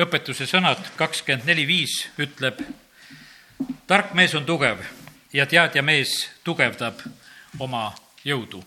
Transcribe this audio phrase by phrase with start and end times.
[0.00, 2.60] õpetuse sõnad kakskümmend neli viis ütleb,
[3.86, 4.80] tark mees on tugev
[5.32, 7.00] ja teadja mees tugevdab
[7.60, 7.90] oma
[8.24, 8.62] jõudu.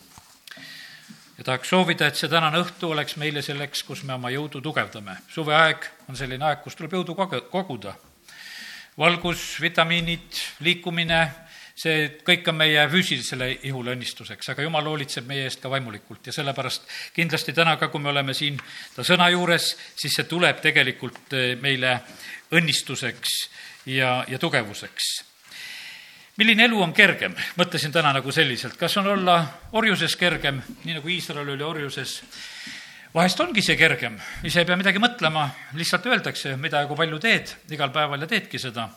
[1.37, 5.17] ja tahaks soovida, et see tänane õhtu oleks meile selleks, kus me oma jõudu tugevdame.
[5.27, 7.15] suveaeg on selline aeg, kus tuleb jõudu
[7.49, 7.95] koguda.
[8.97, 11.31] valgus, vitamiinid, liikumine
[11.75, 16.23] see kõik on meie füüsilisele ihule õnnistuseks, aga jumal hoolitseb meie eest ka vaimulikult.
[16.29, 18.57] Ja sellepärast kindlasti täna ka, kui me oleme siin
[18.95, 21.97] ta sõna juures, siis see tuleb tegelikult eh, meile
[22.55, 23.37] õnnistuseks
[23.91, 25.11] ja, ja tugevuseks.
[26.39, 29.37] Milline elu on kergem, mõtlesin täna nagu selliselt, kas on olla
[29.75, 32.17] orjuses kergem, nii nagu Iisrael oli orjuses,
[33.15, 35.47] vahest ongi see kergem, ise ei pea midagi mõtlema,
[35.79, 37.55] lihtsalt öeldakse, mida ja kui palju teed.
[37.71, 38.89] Igal päeval ja teedki seda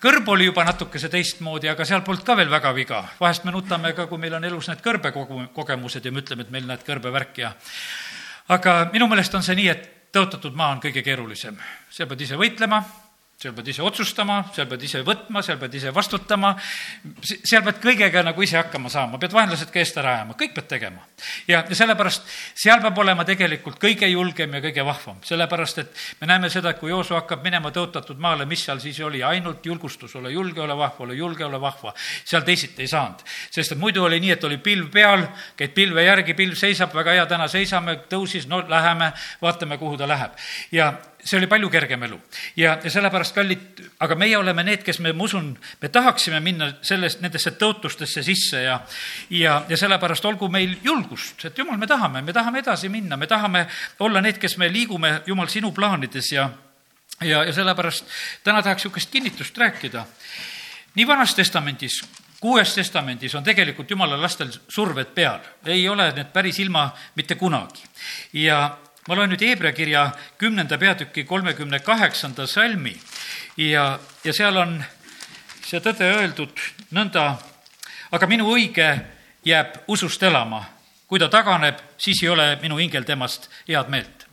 [0.00, 3.04] kõrb oli juba natukese teistmoodi, aga seal polnud ka veel väga viga.
[3.20, 6.66] vahest me nutame ka, kui meil on elus need kõrbekogemused ja me ütleme, et meil
[6.66, 7.52] näed kõrbevärk ja
[8.48, 11.56] aga minu meelest on see nii, et tõotatud maa on kõige keerulisem.
[11.90, 12.82] seal pead ise võitlema
[13.40, 16.50] seal pead ise otsustama, seal pead ise võtma, seal pead ise vastutama,
[17.24, 20.66] seal pead kõigega nagu ise hakkama saama, pead vaenlased ka eest ära ajama, kõik pead
[20.68, 21.06] tegema.
[21.48, 26.28] ja, ja sellepärast seal peab olema tegelikult kõige julgem ja kõige vahvam, sellepärast et me
[26.28, 30.18] näeme seda, et kui Joosu hakkab minema tõotatud maale, mis seal siis oli, ainult julgustus,
[30.20, 31.94] ole julge, ole vahva, ole julge, ole vahva.
[32.24, 35.24] seal teisiti ei saanud, sest et muidu oli nii, et oli pilv peal,
[35.56, 40.08] käid pilve järgi, pilv seisab, väga hea, täna seisame, tõusis, no läheme, vaatame, kuhu ta
[40.08, 40.36] läheb.
[40.76, 40.92] ja
[41.24, 42.18] see oli palju kergem elu.
[42.56, 45.50] ja, ja sellepärast, kallid, aga meie oleme need, kes me, ma usun,
[45.82, 48.80] me tahaksime minna sellest, nendesse tõotustesse sisse ja
[49.30, 53.26] ja, ja sellepärast olgu meil julgust, et jumal, me tahame, me tahame edasi minna, me
[53.30, 53.66] tahame
[53.98, 56.50] olla need, kes me liigume, jumal, sinu plaanides ja
[57.20, 58.06] ja, ja sellepärast
[58.44, 60.06] täna tahaks niisugust kinnitust rääkida.
[60.94, 62.00] nii Vanas Testamendis
[62.40, 67.84] kuues testamendis on tegelikult jumala lastel surved peal, ei ole need päris ilma mitte kunagi.
[68.32, 68.78] ja
[69.08, 72.96] ma loen nüüd Hebra kirja kümnenda peatüki kolmekümne kaheksanda salmi
[73.56, 74.76] ja, ja seal on
[75.64, 76.60] see tõde öeldud
[76.94, 77.36] nõnda,
[78.10, 78.90] aga minu õige
[79.46, 80.64] jääb usust elama.
[81.10, 84.26] kui ta taganeb, siis ei ole minu hingel temast head meelt.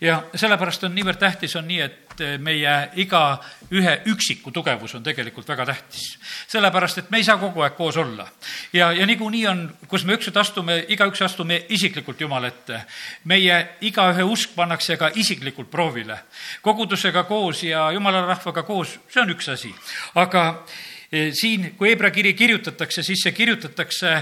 [0.00, 2.03] ja sellepärast on niivõrd tähtis, on nii, et
[2.38, 6.18] meie igaühe üksiku tugevus on tegelikult väga tähtis.
[6.48, 8.26] sellepärast, et me ei saa kogu aeg koos olla.
[8.72, 12.84] ja, ja niikuinii on, kus me ükskord astume, igaüks astume isiklikult Jumala ette.
[13.24, 16.18] meie igaühe usk pannakse ka isiklikult proovile.
[16.62, 19.74] kogudusega koos ja jumala rahvaga koos, see on üks asi.
[20.14, 20.93] aga Eh,
[21.32, 24.14] siin, kui Hebra kiri kirjutatakse, siis see kirjutatakse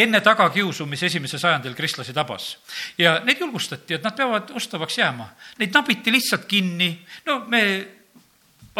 [0.00, 2.56] enne tagakiusu, mis esimesel sajandil kristlasi tabas.
[2.98, 5.28] ja neid julgustati, et nad peavad ustavaks jääma.
[5.58, 6.92] Neid nabiti lihtsalt kinni,
[7.26, 7.64] no me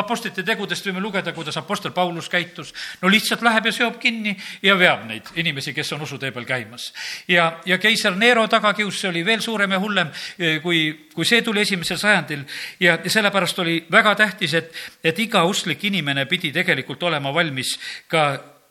[0.00, 2.72] Apostlite tegudest võime lugeda, kuidas Apostel Paulus käitus.
[3.02, 6.92] no lihtsalt läheb ja seob kinni ja veab neid inimesi, kes on usutee peal käimas.
[7.28, 11.42] ja, ja keiser Nero tagakius, see oli veel suurem ja hullem, eh, kui, kui see
[11.42, 12.44] tuli esimesel sajandil.
[12.80, 14.72] ja, sellepärast oli väga tähtis, et,
[15.04, 17.78] et iga usklik inimene pidi tegelikult olema valmis
[18.08, 18.30] ka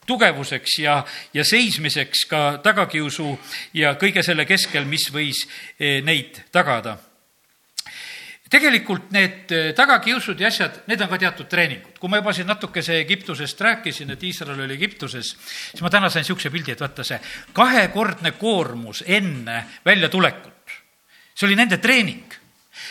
[0.10, 1.04] tugevuseks ja,
[1.34, 3.36] ja seismiseks ka tagakiusu
[3.74, 5.46] ja kõige selle keskel, mis võis
[5.80, 6.98] eh, neid tagada
[8.50, 11.98] tegelikult need äh, tagakiusud ja asjad, need on ka teatud treeningud.
[12.00, 15.36] kui ma juba siin natukese Egiptusest rääkisin, et Iisrael oli Egiptuses,
[15.72, 17.20] siis ma täna sain niisuguse pildi, et vaata see
[17.54, 20.78] kahekordne koormus enne väljatulekut,
[21.36, 22.39] see oli nende treening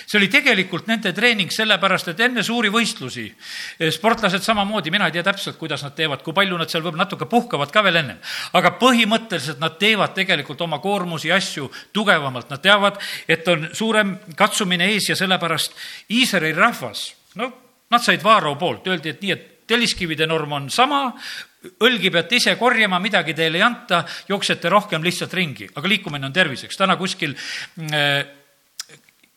[0.06, 5.16] see oli tegelikult nende treening sellepärast, et enne suuri võistlusi eh, sportlased samamoodi, mina ei
[5.16, 8.18] tea täpselt, kuidas nad teevad, kui palju nad seal võib-olla natuke puhkavad ka veel ennem,
[8.58, 14.90] aga põhimõtteliselt nad teevad tegelikult oma koormusi asju tugevamalt, nad teavad, et on suurem katsumine
[14.94, 15.76] ees ja sellepärast
[16.14, 17.52] Iisraeli rahvas, no
[17.90, 21.02] nad said Vaaro poolt, öeldi, et nii, et telliskivide norm on sama,
[21.84, 26.34] õlgi peate ise korjama, midagi teile ei anta, jooksete rohkem lihtsalt ringi, aga liikumine on
[26.34, 26.76] terviseks.
[26.76, 28.37] täna kuskil äh,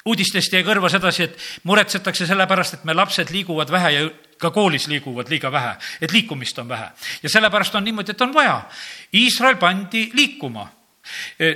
[0.06, 4.04] uudistest jäi kõrva sedasi, et muretsetakse selle pärast, et me lapsed liiguvad vähe ja
[4.42, 6.90] ka koolis liiguvad liiga vähe, et liikumist on vähe.
[7.24, 8.62] ja sellepärast on niimoodi, et on vaja.
[9.14, 10.68] Iisrael pandi liikuma.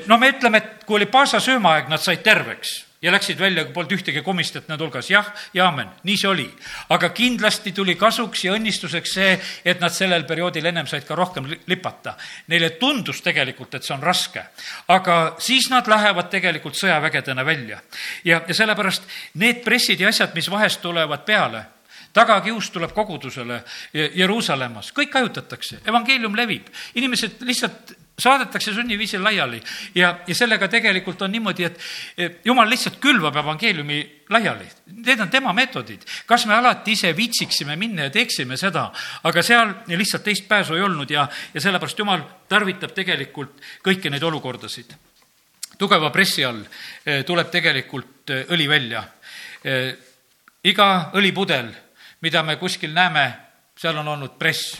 [0.07, 3.93] no me ütleme, et kui oli Paasa söömaaeg, nad said terveks ja läksid välja, polnud
[3.93, 6.45] ühtegi komistajat nende hulgas, jah ja amen, nii see oli.
[6.89, 9.35] aga kindlasti tuli kasuks ja õnnistuseks see,
[9.65, 12.15] et nad sellel perioodil ennem said ka rohkem lipata.
[12.49, 14.41] Neile tundus tegelikult, et see on raske,
[14.93, 17.79] aga siis nad lähevad tegelikult sõjavägedena välja.
[18.23, 19.05] ja, ja sellepärast
[19.41, 21.65] need pressid ja asjad, mis vahest tulevad peale
[22.15, 23.59] tagakius tuleb kogudusele
[23.93, 29.61] Jeruusalemmas, kõik hajutatakse, evangeelium levib, inimesed lihtsalt saadetakse sunniviisil laiali
[29.95, 34.67] ja, ja sellega tegelikult on niimoodi, et jumal lihtsalt külvab evangeeliumi laiali.
[35.05, 36.05] Need on tema meetodid.
[36.25, 38.91] kas me alati ise viitsiksime minna ja teeksime seda,
[39.23, 44.23] aga seal lihtsalt teist pääsu ei olnud ja, ja sellepärast jumal tarvitab tegelikult kõiki neid
[44.23, 44.95] olukordasid.
[45.77, 46.63] tugeva pressi all
[47.05, 49.03] eh, tuleb tegelikult eh, õli välja
[50.65, 51.71] iga õlipudel,
[52.21, 53.23] mida me kuskil näeme,
[53.77, 54.75] seal on olnud press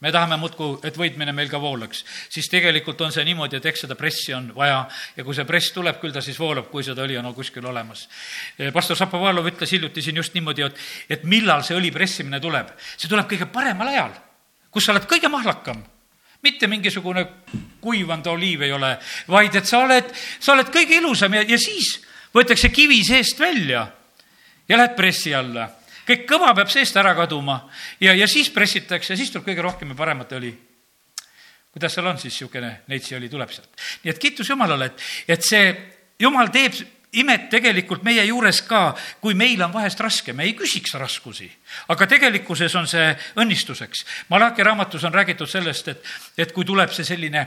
[0.00, 3.84] me tahame muudkui, et võitmine meil ka voolaks, siis tegelikult on see niimoodi, et eks
[3.84, 4.84] seda pressi on vaja
[5.16, 8.06] ja kui see press tuleb, küll ta siis voolab, kui seda õli on kuskil olemas.
[8.72, 10.82] pastor Šapovalov ütles hiljuti siin just niimoodi, et,
[11.18, 12.70] et millal see õli pressimine tuleb.
[12.96, 14.14] see tuleb kõige paremal ajal,
[14.70, 15.82] kus sa oled kõige mahlakam
[16.42, 17.26] mitte mingisugune
[17.80, 18.92] kuivanud oliiv ei ole,
[19.28, 21.96] vaid et sa oled, sa oled kõige ilusam ja, ja siis
[22.34, 23.88] võetakse kivi seest välja
[24.68, 25.66] ja lähed pressi alla
[26.08, 27.60] kõik kõva peab seest ära kaduma
[28.00, 30.52] ja, ja siis pressitakse siis tuleb kõige rohkem ja paremat õli.
[31.72, 33.70] kuidas seal on siis niisugune neitsi-õli tuleb sealt.
[34.04, 35.72] nii et kiitus Jumalale, et, et see
[36.18, 36.74] Jumal teeb
[37.12, 38.90] imet tegelikult meie juures ka,
[39.22, 41.46] kui meil on vahest raske, me ei küsiks raskusi,
[41.88, 43.06] aga tegelikkuses on see
[43.40, 44.04] õnnistuseks.
[44.28, 46.04] Malachi raamatus on räägitud sellest, et,
[46.36, 47.46] et kui tuleb see selline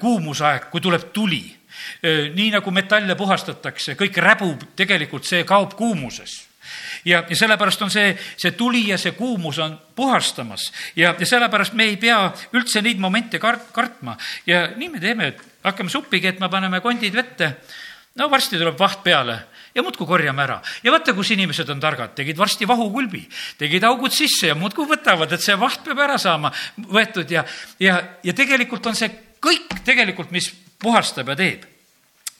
[0.00, 1.44] kuumusaeg, kui tuleb tuli,
[2.36, 6.51] nii nagu metalle puhastatakse, kõik räbub, tegelikult see kaob kuumuses
[7.04, 11.76] ja, ja sellepärast on see, see tuli ja see kuumus on puhastamas ja, ja sellepärast
[11.78, 12.18] me ei pea
[12.54, 14.16] üldse neid momente kart-, kartma
[14.46, 17.56] ja nii me teeme, et hakkame suppi keetma, paneme kondid vette.
[18.14, 19.38] no varsti tuleb vaht peale
[19.74, 20.60] ja muudkui korjame ära.
[20.82, 23.24] ja vaata, kus inimesed on targad, tegid varsti vahukulbi,
[23.58, 27.44] tegid augud sisse ja muudkui võtavad, et see vaht peab ära saama võetud ja,
[27.80, 29.10] ja, ja tegelikult on see
[29.42, 30.52] kõik tegelikult, mis
[30.82, 31.66] puhastab ja teeb.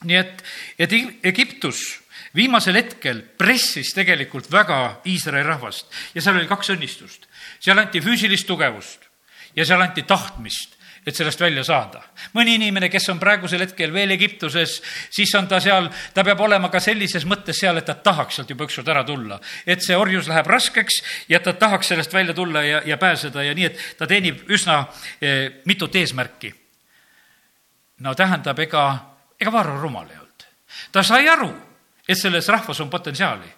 [0.03, 0.43] nii et,
[0.77, 0.93] et
[1.23, 2.02] Egiptus
[2.35, 7.27] viimasel hetkel pressis tegelikult väga Iisraeli rahvast ja seal oli kaks õnnistust.
[7.59, 9.09] seal anti füüsilist tugevust
[9.55, 12.01] ja seal anti tahtmist et sellest välja saada.
[12.33, 14.81] mõni inimene, kes on praegusel hetkel veel Egiptuses,
[15.11, 18.49] siis on ta seal, ta peab olema ka sellises mõttes seal, et ta tahaks sealt
[18.49, 19.39] juba ükskord ära tulla.
[19.65, 23.53] et see orjus läheb raskeks ja ta tahaks sellest välja tulla ja, ja pääseda ja
[23.53, 24.87] nii, et ta teenib üsna
[25.21, 26.53] eh, mitut eesmärki.
[27.99, 28.87] no tähendab, ega,
[29.39, 30.47] ega Varro rumal ei olnud.
[30.91, 31.51] ta sai aru
[32.13, 33.49] et selles rahvas on potentsiaali.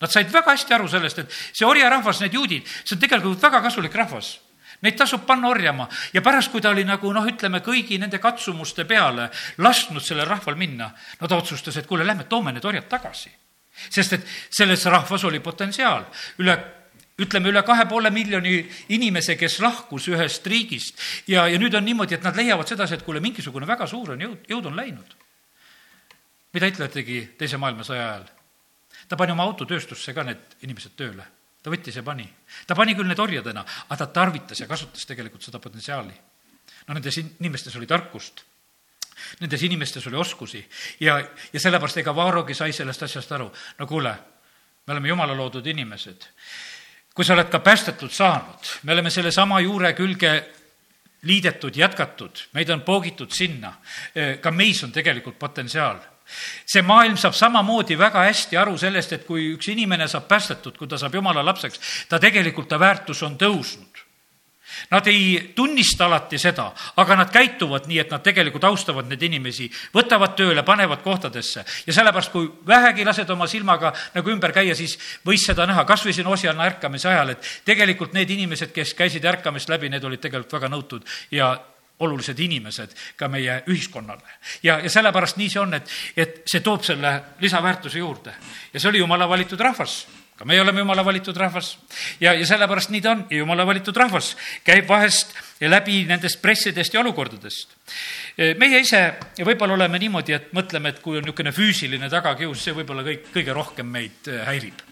[0.00, 3.62] Nad said väga hästi aru sellest, et see orjarahvas, need juudid, see on tegelikult väga
[3.64, 4.36] kasulik rahvas.
[4.84, 8.84] Neid tasub panna orjama ja pärast, kui ta oli nagu noh, ütleme kõigi nende katsumuste
[8.84, 9.30] peale
[9.64, 10.90] lasknud sellel rahval minna,
[11.20, 13.32] no ta otsustas, et kuule, lähme toome need orjad tagasi.
[13.76, 16.04] sest et selles rahvas oli potentsiaal,
[16.40, 16.56] üle
[17.20, 22.14] ütleme, üle kahe poole miljoni inimese, kes lahkus ühest riigist ja, ja nüüd on niimoodi,
[22.14, 25.16] et nad leiavad sedasi, et kuule, mingisugune väga suur on jõud, jõud on läinud
[26.56, 28.26] mida Hitler tegi Teise maailmasõja ajal?
[29.06, 31.24] ta pani oma autotööstusse ka need inimesed tööle.
[31.62, 32.26] ta võttis ja pani.
[32.66, 36.14] ta pani küll need orjadena, aga ta tarvitas ja kasutas tegelikult seda potentsiaali.
[36.88, 38.42] no nendes inimestes oli tarkust,
[39.40, 40.64] nendes inimestes oli oskusi
[41.00, 41.18] ja,
[41.52, 43.52] ja sellepärast ega Vaarogi sai sellest asjast aru.
[43.78, 44.16] no kuule,
[44.86, 46.26] me oleme jumala loodud inimesed.
[47.14, 50.34] kui sa oled ka päästetud saanud, me oleme sellesama juure külge
[51.22, 53.74] liidetud, jätkatud, meid on poogitud sinna,
[54.40, 56.15] ka meis on tegelikult potentsiaal
[56.66, 60.88] see maailm saab samamoodi väga hästi aru sellest, et kui üks inimene saab päästetud, kui
[60.88, 64.06] ta saab jumala lapseks, ta tegelikult, ta väärtus on tõusnud.
[64.90, 66.66] Nad ei tunnista alati seda,
[67.00, 71.94] aga nad käituvad nii, et nad tegelikult austavad neid inimesi, võtavad tööle, panevad kohtadesse ja
[71.94, 76.16] sellepärast, kui vähegi lased oma silmaga nagu ümber käia, siis võis seda näha, kas või
[76.16, 80.58] siin Osiana ärkamise ajal, et tegelikult need inimesed, kes käisid ärkamist läbi, need olid tegelikult
[80.58, 81.54] väga nõutud ja
[82.00, 84.36] olulised inimesed ka meie ühiskonnale.
[84.62, 88.34] ja, ja sellepärast nii see on, et, et see toob selle lisaväärtuse juurde.
[88.72, 90.04] ja see oli jumala valitud rahvas
[90.36, 91.76] ka meie oleme jumala valitud rahvas
[92.20, 94.34] ja, ja sellepärast nii ta on jumala valitud rahvas
[94.64, 95.32] käib vahest
[95.64, 97.72] läbi nendest pressidest ja olukordadest.
[98.60, 99.00] meie ise
[99.40, 103.56] võib-olla oleme niimoodi, et mõtleme, et kui on niisugune füüsiline tagakius, see võib-olla kõik, kõige
[103.56, 104.85] rohkem meid häirib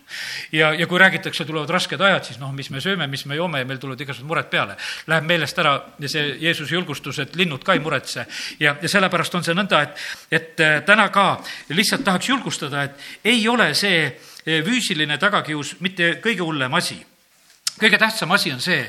[0.53, 3.63] ja, ja kui räägitakse, tulevad rasked ajad, siis noh, mis me sööme, mis me joome
[3.63, 4.77] ja meil tulevad igasugused mured peale.
[5.11, 5.75] Läheb meelest ära
[6.07, 8.27] see Jeesuse julgustus, et linnud ka ei muretse.
[8.61, 11.27] Ja, ja sellepärast on see nõnda, et, et äh, täna ka
[11.75, 17.01] lihtsalt tahaks julgustada, et ei ole see äh, füüsiline tagakius mitte kõige hullem asi.
[17.75, 18.85] Kõige tähtsam asi on see,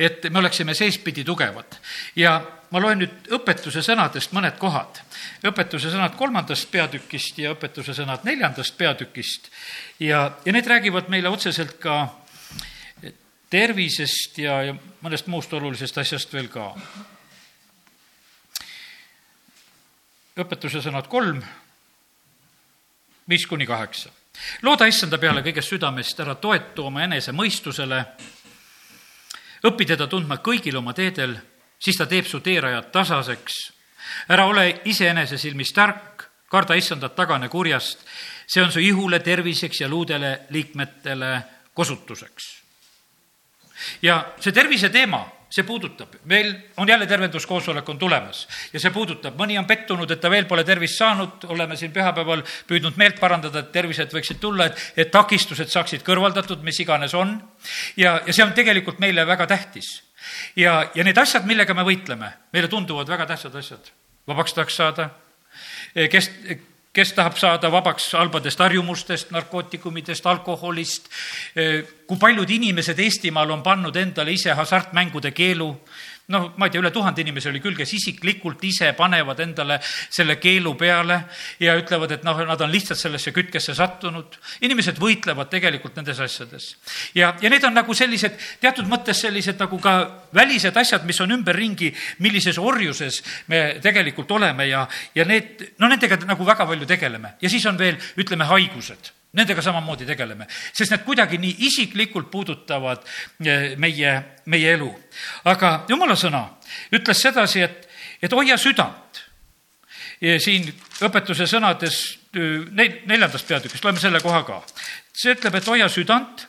[0.00, 1.76] et me oleksime seespidi tugevad.
[2.16, 2.38] Ja
[2.70, 5.02] ma loen nüüd õpetuse sõnadest mõned kohad.
[5.46, 9.50] õpetuse sõnad kolmandast peatükist ja õpetuse sõnad neljandast peatükist
[9.98, 12.06] ja, ja need räägivad meile otseselt ka
[13.50, 16.70] tervisest ja, ja mõnest muust olulisest asjast veel ka.
[20.40, 21.42] õpetuse sõnad kolm,
[23.28, 24.08] viis kuni kaheksa.
[24.62, 28.04] looda issanda peale kõigest südamest, ära toetu oma enese mõistusele,
[29.66, 31.34] õpi teda tundma kõigil oma teedel,
[31.80, 33.72] siis ta teeb su teerajad tasaseks.
[34.28, 38.06] ära ole iseenese silmis tark, karda issandat, tagane kurjast
[38.50, 41.42] see on su ihule terviseks ja luudele liikmetele
[41.74, 42.62] kosutuseks.
[44.02, 49.34] ja see tervise teema see puudutab, meil on jälle tervenduskoosolek on tulemas ja see puudutab,
[49.38, 53.64] mõni on pettunud, et ta veel pole tervist saanud, oleme siin pühapäeval püüdnud meelt parandada,
[53.64, 57.34] et tervised võiksid tulla, et, et takistused saaksid kõrvaldatud, mis iganes on.
[57.96, 59.90] ja, ja see on tegelikult meile väga tähtis.
[60.56, 63.90] ja, ja need asjad, millega me võitleme, meile tunduvad väga tähtsad asjad.
[64.30, 65.10] vabaks tahaks saada,
[66.10, 66.30] kes,
[66.92, 71.06] kes tahab saada vabaks halbadest harjumustest, narkootikumidest, alkoholist,
[72.06, 75.70] kui paljud inimesed Eestimaal on pannud endale ise hasartmängude keelu,
[76.30, 80.38] noh, ma ei tea, üle tuhande inimese oli küll, kes isiklikult ise panevad endale selle
[80.40, 81.18] keelu peale
[81.62, 84.38] ja ütlevad, et noh, nad on lihtsalt sellesse kütkesse sattunud.
[84.66, 86.76] inimesed võitlevad tegelikult nendes asjades.
[87.14, 89.94] ja, ja need on nagu sellised, teatud mõttes sellised nagu ka
[90.34, 96.20] välised asjad, mis on ümberringi, millises orjuses me tegelikult oleme ja, ja need, no nendega
[96.26, 97.36] nagu väga palju tegeleme.
[97.40, 103.04] ja siis on veel, ütleme, haigused Nendega samamoodi tegeleme, sest need kuidagi nii isiklikult puudutavad
[103.46, 104.14] eh, meie,
[104.50, 104.90] meie elu.
[105.46, 106.42] aga jumala sõna
[106.92, 107.86] ütles sedasi, et,
[108.22, 109.22] et hoia südant.
[110.20, 110.66] siin
[111.00, 112.00] õpetuse sõnades
[112.34, 114.60] neil, neljandast peatükist, loeme selle koha ka.
[115.12, 116.46] see ütleb, et hoia südant,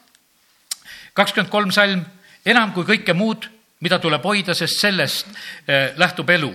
[1.14, 2.04] kakskümmend kolm salm,
[2.46, 3.48] enam kui kõike muud,
[3.82, 5.28] mida tuleb hoida, sest sellest
[5.68, 6.52] eh, lähtub elu.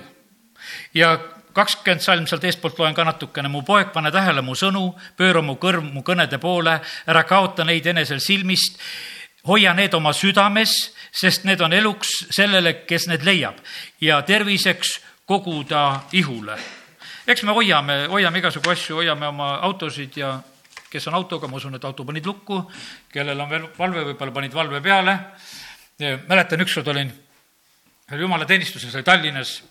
[0.94, 1.16] ja
[1.56, 3.48] kakskümmend salm sealt eestpoolt loen ka natukene.
[3.48, 7.86] mu poeg, pane tähele mu sõnu, pööra mu kõrv mu kõnede poole, ära kaota neid
[7.86, 8.78] enesel silmist,
[9.46, 10.74] hoia need oma südames,
[11.12, 13.60] sest need on eluks sellele, kes need leiab
[14.00, 16.56] ja terviseks kogu ta ihule.
[17.26, 20.40] eks me hoiame, hoiame igasugu asju, hoiame oma autosid ja
[20.90, 22.60] kes on autoga, ma usun, et auto panid lukku,
[23.12, 25.18] kellel on veel valve, võib-olla panid valve peale.
[26.28, 27.10] mäletan, ükskord olin
[28.10, 29.62] ühel jumalateenistuses, oli Tallinnas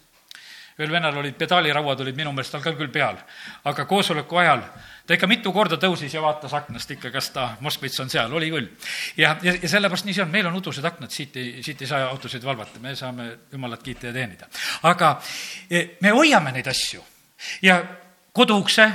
[0.80, 3.18] ühel vennal olid pedaalirauad olid minu meelest tal ka küll peal,
[3.72, 4.64] aga koosoleku ajal
[5.06, 8.50] ta ikka mitu korda tõusis ja vaatas aknast ikka, kas ta, Moskvitš on seal, oli
[8.52, 8.70] küll.
[9.18, 11.90] ja, ja, ja sellepärast nii see on, meil on udused aknad, siit ei, siit ei
[11.90, 14.50] saa autosid valvata, me saame jumalat kiita ja teenida.
[14.90, 15.16] aga
[15.70, 17.04] e, me hoiame neid asju.
[17.62, 17.78] Ja
[18.34, 18.90] koduukse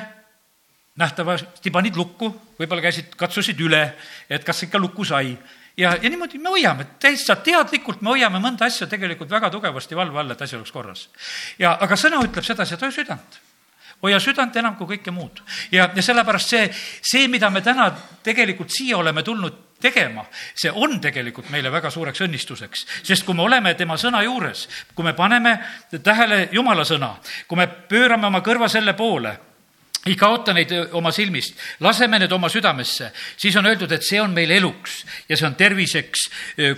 [1.00, 3.84] nähtavasti panid lukku, võib-olla käisid, katsusid üle,
[4.28, 5.36] et kas ikka lukku sai
[5.80, 10.20] ja, ja niimoodi me hoiame, täitsa teadlikult me hoiame mõnda asja tegelikult väga tugevasti valve
[10.20, 11.08] all, et asi oleks korras.
[11.58, 13.40] ja, aga sõna ütleb sedasi, et hoia südant
[14.02, 15.42] hoia südant enam kui kõike muud.
[15.72, 16.70] ja, ja sellepärast see,
[17.02, 17.90] see, mida me täna
[18.24, 23.42] tegelikult siia oleme tulnud tegema, see on tegelikult meile väga suureks õnnistuseks, sest kui me
[23.42, 25.56] oleme tema sõna juures, kui me paneme
[26.02, 27.14] tähele Jumala sõna,
[27.48, 29.36] kui me pöörame oma kõrva selle poole
[30.06, 34.32] ei kaota neid oma silmist, laseme need oma südamesse, siis on öeldud, et see on
[34.32, 36.22] meil eluks ja see on terviseks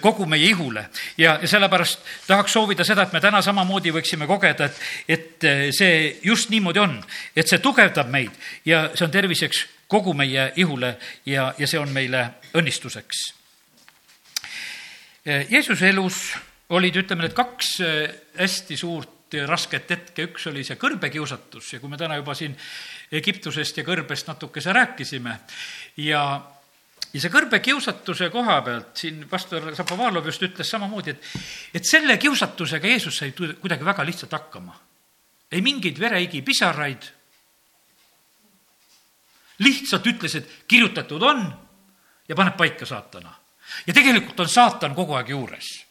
[0.03, 0.89] kogu meie ihule.
[1.19, 6.19] ja, ja sellepärast tahaks soovida seda, et me täna samamoodi võiksime kogeda, et, et see
[6.23, 6.99] just niimoodi on,
[7.37, 11.93] et see tugevdab meid ja see on terviseks kogu meie ihule ja, ja see on
[11.95, 12.27] meile
[12.59, 13.23] õnnistuseks.
[15.23, 16.33] Jeesuse elus
[16.75, 17.77] olid, ütleme, need kaks
[18.41, 22.57] hästi suurt rasket hetke, üks oli see kõrbekiusatus ja kui me täna juba siin
[23.13, 25.39] Egiptusest ja kõrbest natukese rääkisime
[26.05, 26.23] ja
[27.13, 31.27] ja see kõrbekiusatuse koha pealt siin pastor Zapovalov just ütles samamoodi, et,
[31.75, 34.79] et selle kiusatusega Jeesus sai kuidagi väga lihtsalt hakkama.
[35.53, 37.11] ei mingeid vereigi pisaraid.
[39.59, 41.45] lihtsalt ütles, et kirjutatud on
[42.29, 43.35] ja paneb paika saatana.
[43.87, 45.82] ja tegelikult on saatan kogu aeg juures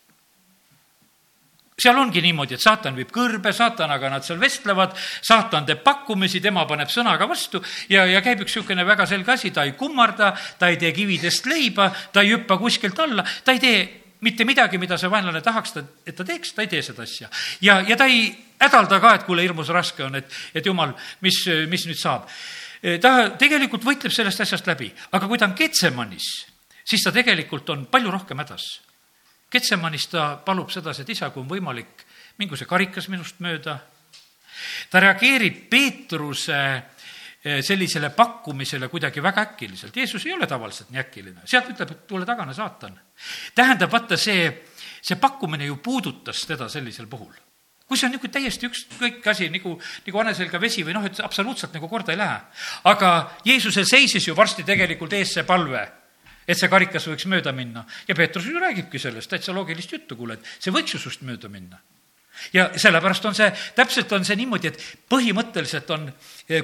[1.82, 4.94] seal ongi niimoodi, et saatan viib kõrbe, saatanaga nad seal vestlevad,
[5.26, 9.52] saatan teeb pakkumisi, tema paneb sõnaga vastu ja, ja käib üks niisugune väga selge asi,
[9.56, 13.64] ta ei kummarda, ta ei tee kividest leiba, ta ei hüppa kuskilt alla, ta ei
[13.64, 13.82] tee
[14.22, 15.74] mitte midagi, mida see vaenlane tahaks,
[16.06, 17.30] et ta teeks, ta ei tee seda asja.
[17.62, 18.30] ja, ja ta ei
[18.62, 20.94] hädalda ka, et kuule, hirmus raske on, et, et jumal,
[21.26, 22.30] mis, mis nüüd saab.
[23.02, 26.30] ta tegelikult võitleb sellest asjast läbi, aga kui ta on Getsemanis,
[26.86, 28.70] siis ta tegelikult on palju rohkem hädas
[29.52, 32.06] Ketsemanis ta palub sedasi, et isa, kui on võimalik,
[32.40, 33.80] mingu see karikas minust mööda.
[34.90, 36.58] ta reageerib Peetruse
[37.44, 39.96] eh, sellisele pakkumisele kuidagi väga äkiliselt.
[39.96, 43.00] Jeesus ei ole tavaliselt nii äkiline, sealt ütleb, et tule tagane, saatan.
[43.56, 44.50] tähendab, vaata see,
[45.02, 47.34] see pakkumine ju puudutas teda sellisel puhul
[47.92, 49.74] kui see on niisugune täiesti ükskõik asi, nagu,
[50.06, 52.38] nagu hane selga vesi või noh, et absoluutselt nagu korda ei lähe.
[52.88, 53.10] aga
[53.44, 55.82] Jeesusel seisis ju varsti tegelikult ees see palve
[56.48, 57.86] et see karikas võiks mööda minna.
[58.08, 61.50] ja Peetrus ju räägibki sellest täitsa loogilist juttu, kuule, et see võiks ju sinust mööda
[61.50, 61.80] minna.
[62.54, 66.10] ja sellepärast on see, täpselt on see niimoodi, et põhimõtteliselt on,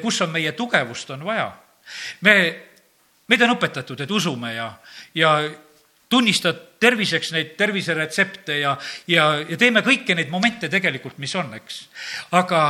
[0.01, 1.51] kus on meie tugevust, on vaja.
[2.21, 2.35] me,
[3.27, 4.71] meid on õpetatud, et usume ja,
[5.15, 5.37] ja
[6.09, 8.77] tunnistad terviseks neid terviseretsepte ja,
[9.11, 11.81] ja, ja teeme kõiki neid momente tegelikult, mis on, eks.
[12.37, 12.61] aga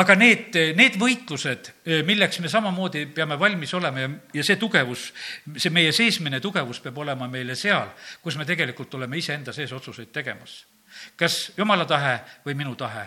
[0.00, 1.70] aga need, need võitlused,
[2.08, 5.10] milleks me samamoodi peame valmis olema ja, ja see tugevus,
[5.56, 7.90] see meie seesmine tugevus peab olema meile seal,
[8.22, 10.62] kus me tegelikult oleme iseenda sees otsuseid tegemas.
[11.16, 13.06] Kas jumala tahe või minu tahe.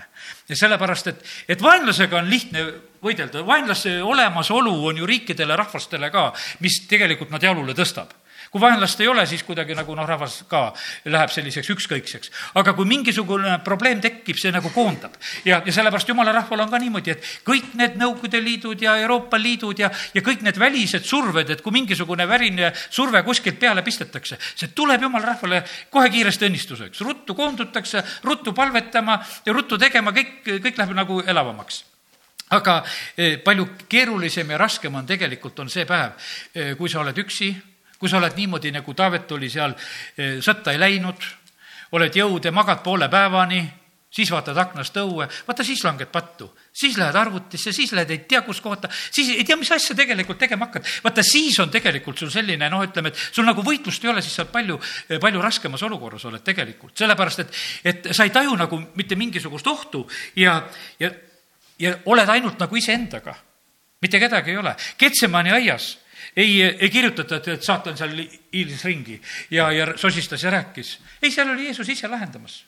[0.49, 2.63] ja sellepärast, et, et vaenlasega on lihtne
[3.01, 6.31] võidelda, vaenlase olemasolu on ju riikidele, rahvastele ka,
[6.65, 8.13] mis tegelikult nad jalule tõstab
[8.55, 10.69] kui vaenlast ei ole, siis kuidagi nagu noh, rahvas ka
[11.11, 12.29] läheb selliseks ükskõikseks.
[12.55, 15.17] aga kui mingisugune probleem tekib, see nagu koondab.
[15.43, 19.35] ja, ja sellepärast jumala rahval on ka niimoodi, et kõik need Nõukogude Liidud ja Euroopa
[19.37, 24.39] Liidud ja, ja kõik need välised surved, et kui mingisugune väline surve kuskilt peale pistetakse,
[24.55, 27.03] see tuleb jumala rahvale kohe kiiresti õnnistuseks.
[27.03, 31.83] ruttu koondutakse, ruttu palvetama ja ruttu tegema, kõik, kõik läheb nagu elavamaks
[32.55, 32.83] aga
[33.17, 36.13] eh, palju keerulisem ja raskem on tegelikult, on see päev,
[36.53, 37.51] eh, kui sa oled üksi
[37.99, 39.75] kui sa oled niimoodi, nagu Taavet oli seal,
[40.17, 41.27] eh, sõtta ei läinud,
[41.95, 43.63] oled jõud ja magad poole päevani,
[44.15, 48.41] siis vaatad aknast õue, vaata siis langed pattu, siis lähed arvutisse, siis lähed ei tea
[48.45, 50.87] kus kohta, siis ei tea, mis asja tegelikult tegema hakkad.
[51.03, 54.37] vaata, siis on tegelikult sul selline noh, ütleme, et sul nagu võitlust ei ole, siis
[54.39, 54.79] sa palju,
[55.21, 57.59] palju raskemas olukorras oled tegelikult, sellepärast et,
[57.91, 60.05] et sa ei taju nagu mitte mingisugust ohtu
[60.39, 60.61] ja,
[60.99, 61.11] ja,
[61.79, 63.35] ja oled ainult nagu iseendaga.
[64.01, 64.75] mitte kedagi ei ole.
[64.97, 65.95] Ketsemani aias
[66.35, 68.15] ei, ei kirjutata, et, et saatan seal
[68.53, 69.19] hiilis ringi
[69.51, 70.97] ja, ja sosistas ja rääkis.
[71.21, 72.63] ei, seal oli Jeesus ise lahendamas.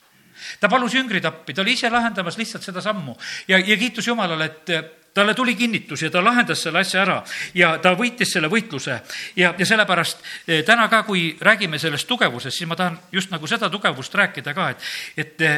[0.60, 4.46] ta palus jüngrid appi, ta oli ise lahendamas lihtsalt seda sammu ja, ja kiitus Jumalale,
[4.46, 7.18] et talle tuli kinnitus ja ta lahendas selle asja ära
[7.58, 9.00] ja ta võitis selle võitluse.
[9.36, 13.50] ja, ja sellepärast eh, täna ka, kui räägime sellest tugevusest, siis ma tahan just nagu
[13.50, 15.58] seda tugevust rääkida ka, et, et eh,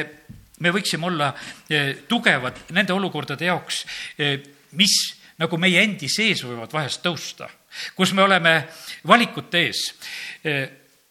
[0.64, 1.32] me võiksime olla
[1.68, 3.84] eh, tugevad nende olukordade jaoks,
[4.76, 4.96] mis
[5.40, 7.48] nagu meie endi sees võivad vahest tõusta
[7.96, 8.54] kus me oleme
[9.06, 9.82] valikute ees.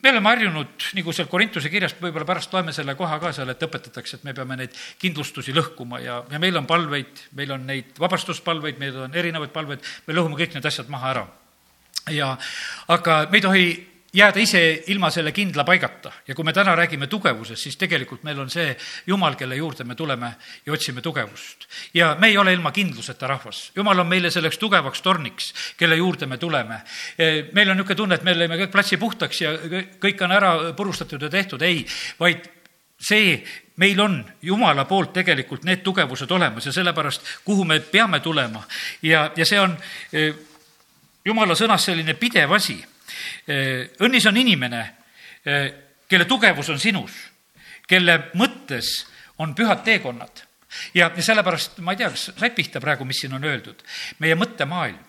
[0.04, 3.64] me oleme harjunud, nagu seal Korintuse kirjast, võib-olla pärast loeme selle koha ka seal, et
[3.68, 8.00] õpetatakse, et me peame neid kindlustusi lõhkuma ja, ja meil on palveid, meil on neid
[8.00, 11.28] vabastuspalveid, meil on erinevaid palveid, me lõhume kõik need asjad maha ära.
[12.10, 12.38] ja
[12.88, 17.08] aga me ei tohi jääda ise ilma selle kindla paigata ja kui me täna räägime
[17.08, 18.74] tugevusest, siis tegelikult meil on see
[19.08, 20.32] Jumal, kelle juurde me tuleme
[20.66, 21.68] ja otsime tugevust.
[21.94, 23.72] ja me ei ole ilma kindluseta rahvas.
[23.76, 26.82] Jumal on meile selleks tugevaks torniks, kelle juurde me tuleme.
[27.18, 29.54] E, meil on niisugune tunne, et me lõime kõik platsi puhtaks ja
[30.02, 31.86] kõik on ära purustatud ja tehtud, ei,
[32.20, 32.50] vaid
[33.00, 33.40] see,
[33.78, 38.64] meil on Jumala poolt tegelikult need tugevused olemas ja sellepärast, kuhu me peame tulema
[39.02, 39.78] ja, ja see on
[40.14, 40.32] e,
[41.26, 42.80] Jumala sõnas selline pidev asi
[44.06, 44.82] õnnis on inimene,
[45.46, 45.74] eh,
[46.10, 47.14] kelle tugevus on sinus,
[47.88, 49.06] kelle mõttes
[49.40, 50.46] on pühad teekonnad.
[50.94, 53.80] ja, ja sellepärast ma ei tea, kas said pihta praegu, mis siin on öeldud,
[54.20, 55.00] meie mõttemaailm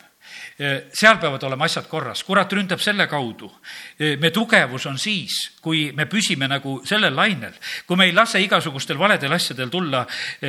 [0.58, 3.50] eh, seal peavad olema asjad korras, kurat ründab selle kaudu.
[3.98, 7.52] me tugevus on siis, kui me püsime nagu sellel lainel,
[7.86, 10.06] kui me ei lase igasugustel valedel asjadel tulla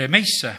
[0.08, 0.56] meisse.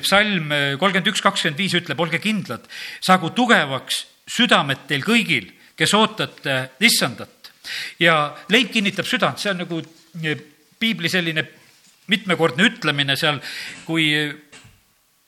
[0.00, 0.48] psalm
[0.78, 2.64] kolmkümmend üks, kakskümmend viis ütleb, olge kindlad,
[3.00, 7.52] saagu tugevaks südamed teil kõigil kes ootate issandat.
[8.00, 9.80] ja leib kinnitab südant, see on nagu
[10.22, 10.36] eh,
[10.78, 11.42] piibli selline
[12.06, 13.40] mitmekordne ütlemine seal,
[13.86, 14.12] kui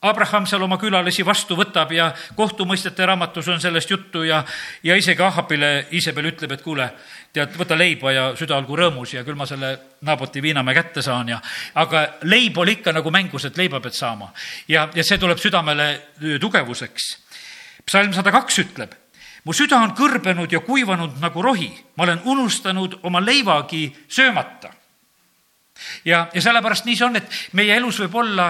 [0.00, 4.44] Abraham seal oma külalisi vastu võtab ja kohtumõistete raamatus on sellest juttu ja,
[4.86, 6.86] ja isegi Ahapile Iisabel ütleb, et kuule,
[7.34, 9.72] tead, võta leiba ja süda olgu rõõmus ja küll ma selle
[10.06, 11.40] Naaboti viinamäe kätte saan ja,
[11.82, 14.30] aga leib oli ikka nagu mängus, et leiba pead saama.
[14.70, 15.88] ja, ja see tuleb südamele
[16.40, 17.10] tugevuseks.
[17.82, 18.94] psalm sada kaks ütleb
[19.48, 24.74] mu süda on kõrbenud ja kuivanud nagu rohi, ma olen unustanud oma leivagi söömata
[26.04, 28.48] ja, ja sellepärast nii see on, et meie elus võib olla,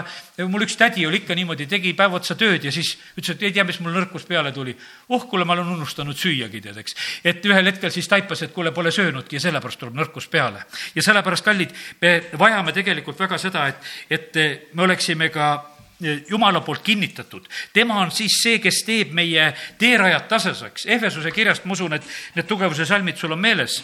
[0.49, 3.55] mul üks tädi oli ikka niimoodi, tegi päev otsa tööd ja siis ütles, et ei
[3.55, 4.75] tea, mis mul nõrkus peale tuli.
[5.09, 6.97] oh, kuule, ma olen unustanud süüagi, tead, eks.
[7.25, 10.65] et ühel hetkel siis taipas, et kuule, pole söönudki ja sellepärast tuleb nõrkus peale.
[10.95, 14.43] ja sellepärast, kallid, me vajame tegelikult väga seda, et, et
[14.75, 15.53] me oleksime ka
[16.01, 17.49] Jumala poolt kinnitatud.
[17.73, 20.87] tema on siis see, kes teeb meie teerajad tasaseks.
[20.87, 22.05] Ehvesuse kirjast ma usun, et
[22.37, 23.83] need tugevuse salmid sul on meeles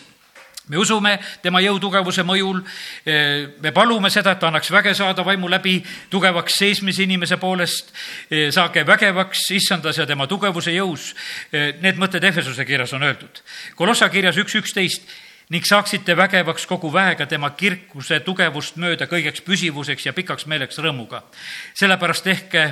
[0.69, 2.63] me usume tema jõutugevuse mõjul,
[3.61, 5.75] me palume seda, et ta annaks väge saada vaimu läbi
[6.13, 7.93] tugevaks seismise inimese poolest,
[8.55, 11.11] saage vägevaks issandas ja tema tugevuse jõus.
[11.53, 13.43] Need mõtted Ehvesuse kirjas on öeldud.
[13.77, 15.05] Kolossa kirjas üks üksteist,
[15.53, 21.23] ning saaksite vägevaks kogu väega tema kirkuse tugevust mööda kõigeks püsivuseks ja pikaks meeleks rõõmuga.
[21.75, 22.65] sellepärast tehke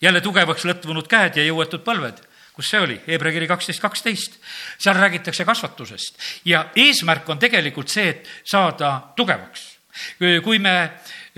[0.00, 2.18] jälle tugevaks lõtvunud käed ja jõuetud põlved.
[2.52, 3.00] kus see oli?
[3.06, 4.38] Hebra kiri kaksteist, kaksteist.
[4.78, 9.78] seal räägitakse kasvatusest ja eesmärk on tegelikult see, et saada tugevaks.
[10.18, 10.90] kui me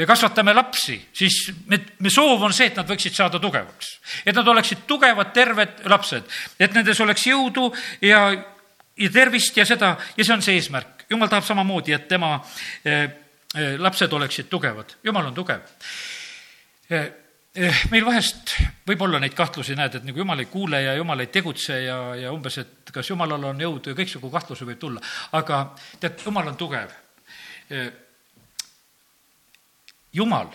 [0.06, 3.98] kasvatame lapsi, siis me, me soov on see, et nad võiksid saada tugevaks.
[4.26, 6.24] et nad oleksid tugevad, terved lapsed,
[6.58, 8.51] et nendes oleks jõudu ja
[8.96, 11.06] ja tervist ja seda ja see on see eesmärk.
[11.10, 12.34] jumal tahab samamoodi, et tema
[12.84, 13.02] eh,
[13.54, 14.96] eh, lapsed oleksid tugevad.
[15.04, 15.60] jumal on tugev.
[16.90, 18.54] Eh, meil vahest
[18.88, 21.98] võib olla neid kahtlusi, näed, et nagu jumal ei kuule ja jumal ei tegutse ja,
[22.16, 25.00] ja umbes, et kas jumalal on jõudu ja kõiksugu kahtlusi võib tulla.
[25.32, 25.64] aga
[26.00, 26.92] tead, jumal on tugev.
[30.12, 30.48] Jumal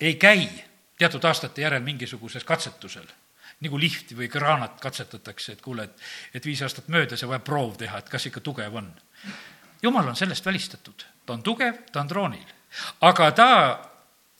[0.00, 0.48] ei käi
[0.98, 3.08] teatud aastate järel mingisugusel katsetusel
[3.64, 7.76] nagu lifti või kraanat katsetatakse, et kuule, et, et viis aastat möödas ja vaja proov
[7.80, 8.92] teha, et kas ikka tugev on.
[9.82, 12.54] jumal on sellest välistatud, ta on tugev, ta on troonil,
[13.00, 13.50] aga ta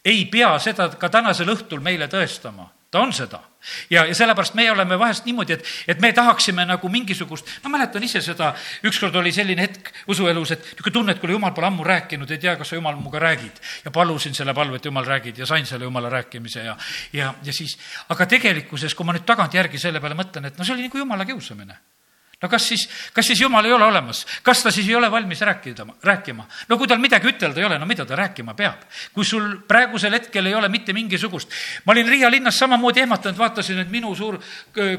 [0.04, 3.42] ei pea seda ka tänasel õhtul meile tõestama, ta on seda
[3.90, 8.04] ja, ja sellepärast meie oleme vahest niimoodi, et, et me tahaksime nagu mingisugust, ma mäletan
[8.04, 8.52] ise seda,
[8.88, 12.40] ükskord oli selline hetk usuelus, et niisugune tunne, et kuule, jumal pole ammu rääkinud, ei
[12.42, 13.60] tea, kas sa jumal minuga räägid.
[13.84, 16.76] ja palusin selle palve, et jumal räägid ja sain selle jumala rääkimise ja,
[17.12, 20.76] ja, ja siis, aga tegelikkuses, kui ma nüüd tagantjärgi selle peale mõtlen, et no see
[20.76, 21.76] oli nagu jumala kiusamine
[22.42, 25.40] no kas siis, kas siis jumal ei ole olemas, kas ta siis ei ole valmis
[25.40, 26.46] rääkida, rääkima?
[26.68, 28.86] no kui tal midagi ütelda ei ole, no mida ta rääkima peab?
[29.12, 31.50] kui sul praegusel hetkel ei ole mitte mingisugust,
[31.84, 34.38] ma olin Riia linnas samamoodi ehmatanud, vaatasin, et minu suur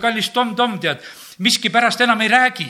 [0.01, 1.03] kallis Tom Tom, tead,
[1.39, 2.69] miskipärast enam ei räägi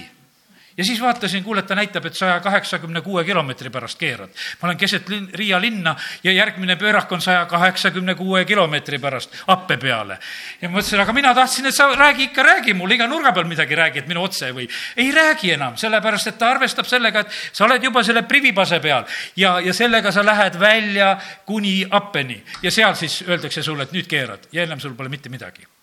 [0.78, 4.30] ja siis vaatasin, kuule, et ta näitab, et saja kaheksakümne kuue kilomeetri pärast keerad.
[4.62, 9.36] ma olen keset linn, Riia linna ja järgmine pöörak on saja kaheksakümne kuue kilomeetri pärast
[9.48, 10.20] Appe peale.
[10.62, 13.76] ja mõtlesin, aga mina tahtsin, et sa räägi ikka, räägi mulle iga nurga peal midagi
[13.76, 14.70] räägi, et minu otse või.
[14.98, 19.06] ei räägi enam, sellepärast et ta arvestab sellega, et sa oled juba selle privipase peal
[19.36, 24.08] ja, ja sellega sa lähed välja kuni Appeni ja seal siis öeldakse sulle, et nüüd
[24.08, 25.79] keerad ja ennem sul pole mitte midagi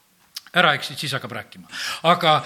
[0.57, 1.69] ära eksid, siis hakkab rääkima.
[2.11, 2.37] aga,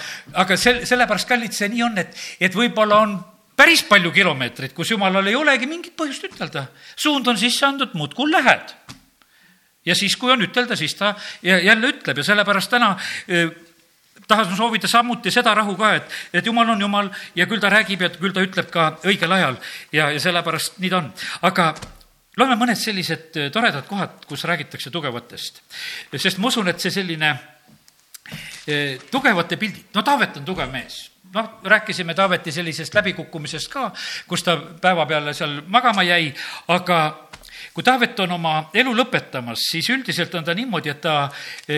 [0.42, 3.16] aga sel-, sellepärast, kallid, see nii on, et, et võib-olla on
[3.60, 6.66] päris palju kilomeetreid, kus jumalal ei olegi mingit põhjust ütelda.
[6.96, 8.76] suund on sisse antud, muudkui lähed.
[9.86, 12.96] ja siis, kui on ütelda, siis ta jälle ütleb ja sellepärast täna
[14.30, 18.04] tahan soovida samuti seda rahu ka, et, et jumal on jumal ja küll ta räägib
[18.04, 19.56] ja küll ta ütleb ka õigel ajal
[19.92, 21.08] ja, ja sellepärast nii ta on.
[21.48, 21.72] aga
[22.38, 25.62] loeme mõned sellised toredad kohad, kus räägitakse tugevatest.
[26.16, 27.34] sest ma usun, et see selline
[29.10, 31.06] tugevate pildid, no Taavet on tugev mees.
[31.34, 33.90] Noh, rääkisime Taaveti sellisest läbikukkumisest ka,
[34.28, 36.32] kus ta päevapeale seal magama jäi,
[36.68, 37.28] aga
[37.74, 41.30] kui Taavet on oma elu lõpetamas, siis üldiselt on ta niimoodi, et ta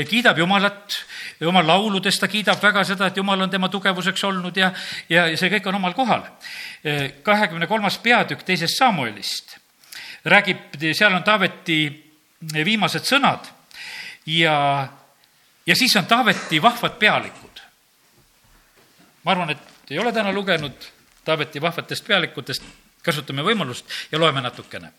[0.08, 0.96] kiidab Jumalat,
[1.44, 4.72] oma lauludes ta kiidab väga seda, et Jumal on tema tugevuseks olnud ja,
[5.12, 6.24] ja see kõik on omal kohal.
[7.22, 9.58] kahekümne kolmas peatükk teisest Samuelist
[10.24, 11.78] räägib, seal on Taaveti
[12.64, 13.46] viimased sõnad
[14.26, 14.56] ja
[15.66, 17.60] ja siis on Taaveti vahvad pealikud.
[19.24, 19.58] ma arvan, et
[19.90, 20.88] ei ole täna lugenud
[21.24, 22.62] Taaveti vahvatest pealikutest,
[23.02, 24.92] kasutame võimalust ja loeme natukene.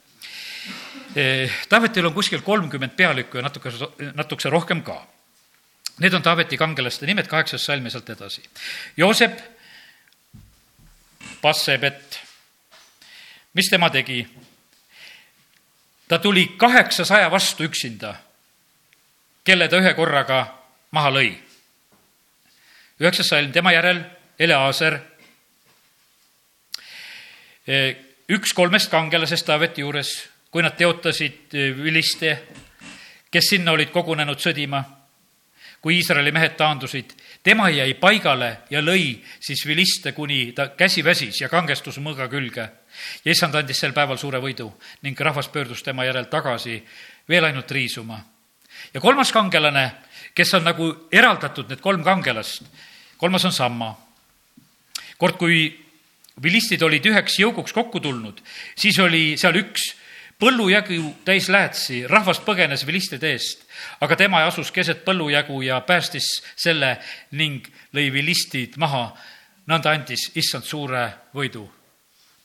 [1.15, 3.71] Eh, Taavetil on kuskil kolmkümmend pealikku ja natuke,
[4.13, 5.08] natukese rohkem ka.
[5.99, 8.43] Need on Taaveti kangelaste nimed, kaheksas salm ja sealt edasi.
[8.97, 9.39] Joosep,
[11.41, 12.19] Bassebet,
[13.54, 14.23] mis tema tegi?
[16.08, 18.15] ta tuli kaheksasaja vastu üksinda
[19.43, 20.45] kelle ta ühe korraga
[20.91, 21.32] maha lõi.
[22.99, 24.03] üheksas salm, tema järel
[24.39, 24.97] Eleaaser,
[28.29, 30.13] üks kolmest kangelasest Taaveti juures,
[30.51, 32.38] kui nad teotasid viliste,
[33.32, 34.84] kes sinna olid kogunenud sõdima,
[35.82, 41.41] kui Iisraeli mehed taandusid, tema jäi paigale ja lõi siis viliste, kuni ta käsi väsis
[41.41, 42.69] ja kangestus mõõga külge.
[43.25, 46.84] ja issand andis sel päeval suure võidu ning rahvas pöördus tema järel tagasi
[47.27, 48.33] veel ainult riisuma
[48.93, 49.91] ja kolmas kangelane,
[50.36, 52.63] kes on nagu eraldatud, need kolm kangelast,
[53.17, 53.96] kolmas on Samma.
[55.17, 55.84] kord, kui
[56.43, 58.41] vilistid olid üheks jõuguks kokku tulnud,
[58.76, 59.93] siis oli seal üks
[60.41, 63.63] põllujagu täis läätsi, rahvas põgenes vilistide eest,
[64.02, 66.98] aga tema asus keset põllujagu ja päästis selle
[67.32, 69.13] ning lõi vilistid maha.
[69.67, 71.69] nõnda andis issand suure võidu.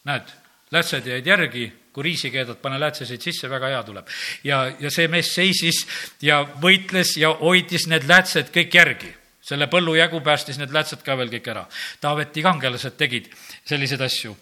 [0.04, 0.22] näed,
[0.70, 4.06] läätsed jäid järgi kui riisi keedad, pane läätseseid sisse, väga hea tuleb.
[4.46, 5.80] ja, ja see mees seisis
[6.22, 9.10] ja võitles ja hoidis need läätsed kõik järgi.
[9.42, 11.64] selle põllujagu päästis need läätsed ka veel kõik ära.
[12.00, 13.30] Taaveti kangelased tegid
[13.64, 14.36] selliseid asju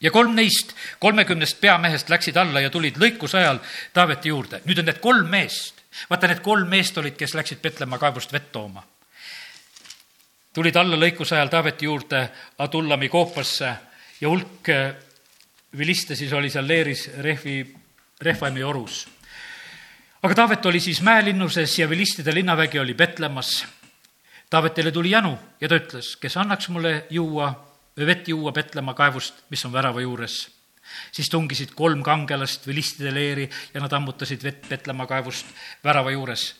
[0.00, 3.60] ja kolm neist kolmekümnest peamehest läksid alla ja tulid lõikuse ajal
[3.92, 4.60] Taaveti juurde.
[4.64, 8.52] nüüd on need kolm meest, vaata, need kolm meest olid, kes läksid Petlemma kaevust vett
[8.52, 8.84] tooma.
[10.52, 13.76] tulid alla lõikuse ajal Taaveti juurde Adullami koopasse
[14.20, 14.68] ja hulk
[15.78, 17.74] viliste siis oli seal leeris rehvi,
[18.20, 19.08] Rehvaimi orus.
[20.22, 23.66] aga Taavet oli siis mäelinnuses ja vilistide linnavägi oli Petlemmas.
[24.50, 27.48] Taavetile tuli janu ja ta ütles, kes annaks mulle juua,
[27.96, 30.50] vett juua Petlemma kaevust, mis on värava juures.
[31.12, 35.46] siis tungisid kolm kangelast vilistide leeri ja nad ammutasid vett Petlemma kaevust
[35.84, 36.54] värava juures.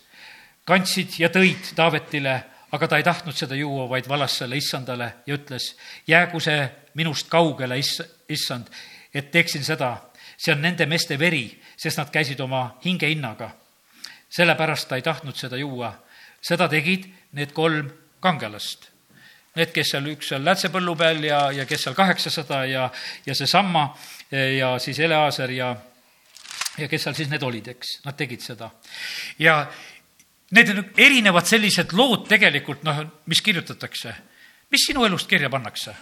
[0.65, 5.35] kandsid ja tõid Taavetile, aga ta ei tahtnud seda juua, vaid valas selle issandale ja
[5.35, 5.75] ütles,
[6.07, 8.67] jäägu see minust kaugele, iss-, issand,
[9.13, 9.95] et teeksin seda,
[10.37, 11.47] see on nende meeste veri,
[11.77, 13.51] sest nad käisid oma hingehinnaga
[14.31, 15.93] sellepärast ta ei tahtnud seda juua.
[16.41, 17.05] seda tegid
[17.37, 18.87] need kolm kangelast.
[19.55, 22.87] Need, kes seal, üks seal Lätsepõllu peal ja, ja kes seal kaheksasada ja,
[23.25, 23.83] ja see Samma
[24.31, 25.73] ja siis Eleaser ja,
[26.79, 28.71] ja kes seal siis need olid, eks, nad tegid seda.
[29.39, 29.65] ja
[30.55, 34.15] need on erinevad sellised lood tegelikult, noh, mis kirjutatakse.
[34.71, 35.95] mis sinu elust kirja pannakse?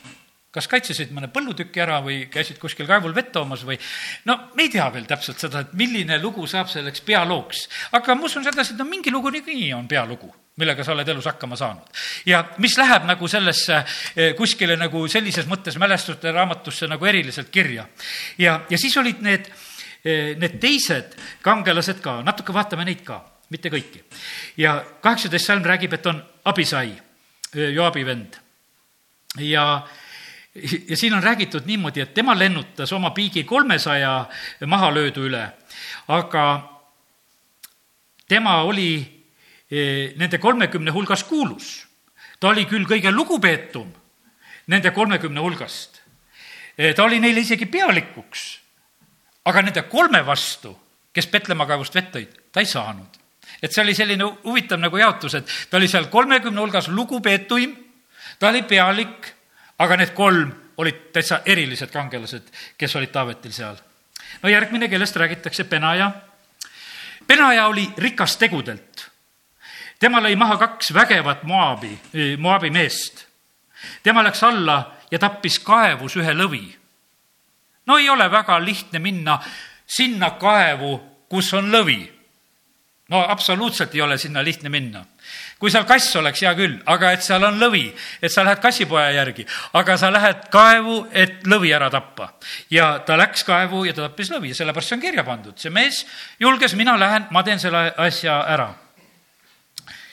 [0.54, 3.78] Kas kaitsesid mõne põllutüki ära või käisid kuskil kaevul vett toomas või
[4.26, 7.68] no me ei tea veel täpselt seda, et milline lugu saab selleks pealooks.
[7.94, 11.30] aga ma usun sedasi, et no mingi lugu niikuinii on pealugu, millega sa oled elus
[11.30, 12.02] hakkama saanud.
[12.26, 13.84] ja mis läheb nagu sellesse
[14.16, 17.86] eh, kuskile nagu sellises mõttes mälestuste raamatusse nagu eriliselt kirja.
[18.38, 19.52] ja, ja siis olid need,
[20.04, 21.14] eh, need teised
[21.46, 23.22] kangelased ka, natuke vaatame neid ka,
[23.54, 24.02] mitte kõiki.
[24.58, 26.96] ja kaheksateist salm räägib, et on Abisai,
[27.54, 28.42] eh, Joabi vend
[29.38, 29.86] ja
[30.90, 34.26] ja siin on räägitud niimoodi, et tema lennutas oma piigi kolmesaja
[34.66, 35.44] mahalöödu üle,
[36.08, 36.46] aga
[38.28, 38.92] tema oli
[39.72, 41.88] eh, nende kolmekümne hulgas kuulus.
[42.40, 43.90] ta oli küll kõige lugupeetum
[44.68, 46.02] nende kolmekümne hulgast.
[46.78, 48.60] Eh, ta oli neile isegi pealikuks,
[49.46, 50.76] aga nende kolme vastu,
[51.14, 53.18] kes Petlemma kaevust vett tõid, ta ei saanud.
[53.62, 57.76] et see oli selline huvitav nagu jaotus, et ta oli seal kolmekümne hulgas lugupeetuim,
[58.40, 59.34] ta oli pealik
[59.80, 63.76] aga need kolm olid täitsa erilised kangelased, kes olid Taavetil seal.
[64.44, 66.12] no järgmine, kellest räägitakse, Benaja.
[67.28, 69.10] Benaja oli rikas tegudelt.
[70.00, 72.00] tema lõi maha kaks vägevat Moabi,
[72.38, 73.26] Moabi meest.
[74.04, 76.76] tema läks alla ja tappis kaevus ühe lõvi.
[77.86, 79.40] no ei ole väga lihtne minna
[79.88, 82.12] sinna kaevu, kus on lõvi.
[83.10, 85.06] no absoluutselt ei ole sinna lihtne minna
[85.60, 87.84] kui seal kass oleks, hea küll, aga et seal on lõvi,
[88.24, 89.44] et sa lähed kassipoja järgi,
[89.76, 92.32] aga sa lähed kaevu, et lõvi ära tappa.
[92.72, 95.58] ja ta läks kaevu ja ta tappis lõvi ja sellepärast see on kirja pandud.
[95.60, 96.06] see mees
[96.40, 98.70] julges, mina lähen, ma teen selle asja ära.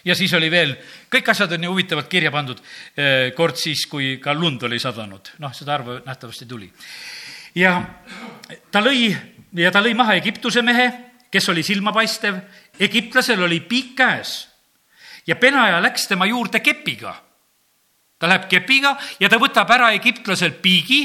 [0.05, 0.75] ja siis oli veel,
[1.11, 2.59] kõik asjad on nii huvitavalt kirja pandud,
[2.97, 5.31] eh, kord siis, kui ka lund oli sadanud.
[5.39, 6.73] noh, seda arvu nähtavasti tuli.
[7.55, 7.85] ja
[8.71, 9.15] ta lõi
[9.55, 10.91] ja ta lõi maha Egiptuse mehe,
[11.31, 12.35] kes oli silmapaistev,
[12.81, 14.56] egiptlasel oli piik käes
[15.27, 17.15] ja Benaja läks tema juurde kepiga.
[18.19, 21.01] ta läheb kepiga ja ta võtab ära egiptlaselt piigi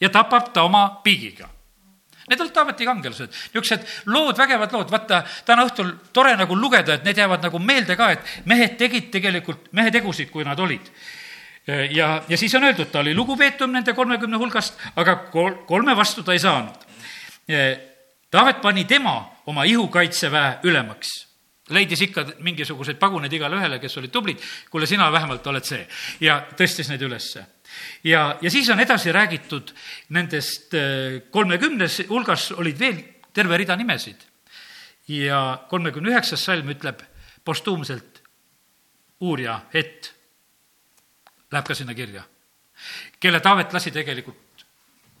[0.00, 1.48] ja tapab ta oma piigiga.
[2.28, 7.04] Need olid Taaveti kangelased, niisugused lood, vägevad lood, vaata, täna õhtul tore nagu lugeda, et
[7.06, 10.90] need jäävad nagu meelde ka, et mehed tegid tegelikult mehetegusid, kui nad olid
[11.90, 16.22] ja, ja siis on öeldud, ta oli lugupeetum nende kolmekümne hulgast, aga kol-, kolme vastu
[16.22, 16.86] ta ei saanud.
[18.30, 21.25] Taavet pani tema oma ihukaitseväe ülemaks
[21.74, 25.82] leidis ikka mingisuguseid paguneid igale ühele, kes olid tublid, kuule, sina vähemalt oled see.
[26.20, 27.46] ja tõstis neid ülesse.
[28.04, 29.72] ja, ja siis on edasi räägitud
[30.14, 33.02] nendest äh, kolmekümnes hulgas olid veel
[33.34, 34.22] terve rida nimesid.
[35.08, 37.02] ja kolmekümne üheksas salm ütleb
[37.44, 38.22] postuumselt
[39.20, 40.12] uurija, et
[41.52, 42.22] läheb ka sinna kirja,
[43.20, 44.66] kelle Taavet lasi tegelikult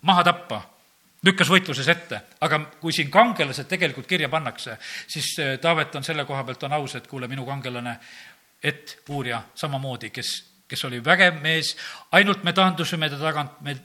[0.02, 0.75] maha tappa
[1.26, 6.24] lükkas võitluses ette, aga kui siin kangelased tegelikult kirja pannakse, siis äh, Taavet on selle
[6.24, 7.98] koha pealt on aus, et kuule, minu kangelane,
[8.62, 10.32] et uurija samamoodi, kes,
[10.68, 11.74] kes oli vägev mees,
[12.16, 13.76] ainult me taandusime ta tagant, me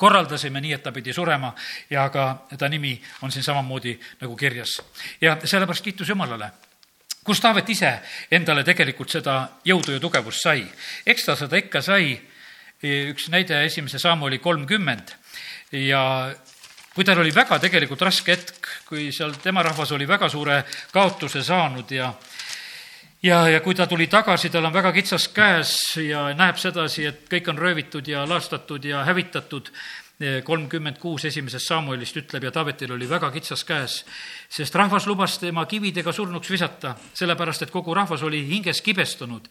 [0.00, 1.52] korraldasime nii, et ta pidi surema.
[1.90, 4.80] Ja ka ta nimi on siin samamoodi nagu kirjas.
[5.20, 6.50] ja sellepärast kiitus Jumalale.
[7.24, 7.90] Kus Taavet ise
[8.32, 9.34] endale tegelikult seda
[9.64, 10.64] jõudu ja tugevust sai.
[11.06, 12.14] eks ta seda ikka sai,
[12.82, 15.12] üks näide, esimese sammu oli kolmkümmend.
[15.72, 16.32] Ja
[16.94, 21.42] kui tal oli väga tegelikult raske hetk, kui seal tema rahvas oli väga suure kaotuse
[21.46, 22.12] saanud ja
[23.22, 27.26] ja, ja kui ta tuli tagasi, tal on väga kitsas käes ja näeb sedasi, et
[27.30, 29.70] kõik on röövitud ja laastatud ja hävitatud,
[30.44, 34.02] kolmkümmend kuus esimesest Samuelist ütleb ja Taavetil oli väga kitsas käes,
[34.52, 39.48] sest rahvas lubas tema kividega surnuks visata, sellepärast et kogu rahvas oli hinges kibestunud,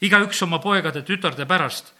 [0.00, 1.92] igaüks oma poegade, tütarde pärast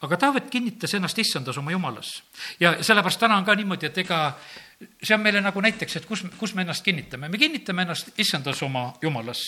[0.00, 2.22] aga Taavet kinnitas ennast issandas oma jumalas.
[2.60, 4.20] ja sellepärast täna on ka niimoodi, et ega
[4.80, 8.62] see on meile nagu näiteks, et kus, kus me ennast kinnitame, me kinnitame ennast issandas
[8.62, 9.42] oma jumalas.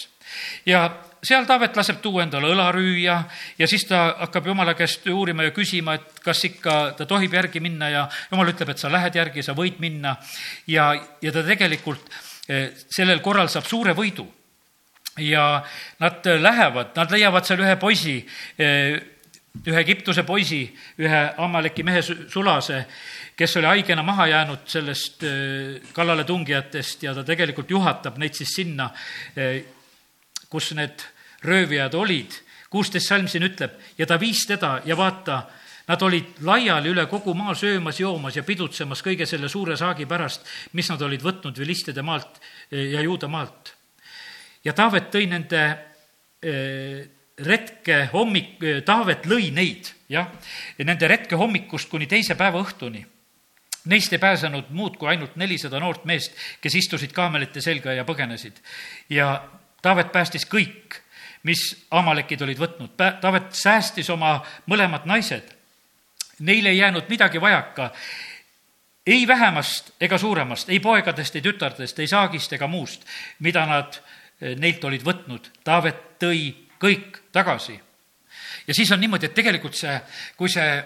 [0.67, 0.83] ja
[1.25, 3.17] seal Taavet laseb tuua endale õlarüüa
[3.59, 7.61] ja siis ta hakkab jumala käest uurima ja küsima, et kas ikka ta tohib järgi
[7.61, 10.17] minna ja jumal ütleb, et sa lähed järgi, sa võid minna.
[10.67, 12.12] ja, ja ta tegelikult
[12.49, 14.29] eh, sellel korral saab suure võidu
[15.17, 15.62] ja
[16.01, 18.19] nad lähevad, nad leiavad seal ühe poisi,
[18.59, 19.01] eh,
[19.67, 20.62] ühe Egiptuse poisi,
[20.99, 22.85] ühe Amaleki mehe sulase,
[23.37, 28.91] kes oli haigena maha jäänud sellest äh, kallaletungijatest ja ta tegelikult juhatab neid siis sinna,
[29.37, 29.61] äh,
[30.51, 31.05] kus need
[31.45, 32.41] röövijad olid.
[32.73, 35.43] kuusteist salm siin ütleb ja ta viis teda ja vaata,
[35.88, 40.47] nad olid laiali üle kogu maa söömas, joomas ja pidutsemas kõige selle suure saagi pärast,
[40.73, 43.75] mis nad olid võtnud vilistide maalt äh, ja juuda maalt
[44.65, 45.62] ja Taavet tõi nende
[47.38, 50.29] retke hommik, Taavet lõi neid, jah,
[50.85, 53.05] nende retke hommikust kuni teise päeva õhtuni.
[53.90, 58.61] Neist ei pääsenud muud kui ainult nelisada noort meest, kes istusid kaamelite selga ja põgenesid.
[59.11, 59.42] ja
[59.83, 61.01] Taavet päästis kõik,
[61.42, 62.92] mis amalekid olid võtnud.
[62.97, 65.49] Taavet säästis oma mõlemad naised.
[66.38, 67.90] Neil ei jäänud midagi vajaka
[69.07, 73.07] ei vähemast ega suuremast, ei poegadest, ei tütardest, ei saagist ega muust,
[73.42, 75.49] mida nad eh, neilt olid võtnud.
[75.64, 77.79] Taavet tõi kõik tagasi.
[78.66, 79.95] ja siis on niimoodi, et tegelikult see,
[80.37, 80.83] kui see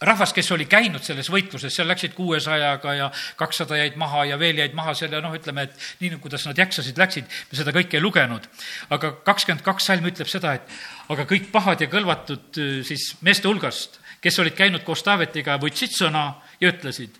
[0.00, 4.60] rahvas, kes oli käinud selles võitluses, seal läksid kuuesajaga ja kakssada jäid maha ja veel
[4.62, 8.04] jäid maha selle, noh, ütleme, et nii, kuidas nad jaksasid, läksid, me seda kõike ei
[8.04, 8.46] lugenud.
[8.94, 10.76] aga kakskümmend kaks salm ütleb seda, et
[11.08, 15.94] aga kõik pahad ja kõlvatud eh, siis meeste hulgast, kes olid käinud koos Taavetiga, võtsid
[15.94, 16.28] sõna
[16.60, 17.18] ja ütlesid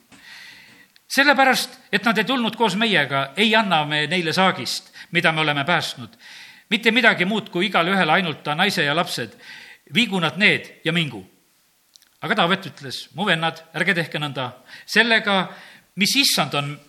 [1.08, 5.64] sellepärast, et nad ei tulnud koos meiega, ei anna me neile saagist, mida me oleme
[5.64, 6.18] päästnud.
[6.70, 9.34] Mitte midagi muud kui igale ühele ainult ta naise ja lapsed.
[9.94, 11.24] viigu nad need ja mingu.
[12.20, 14.52] aga Taavet ütles, mu vennad, ärge tehke nõnda.
[14.86, 15.48] sellega,
[15.96, 16.80] mis issand on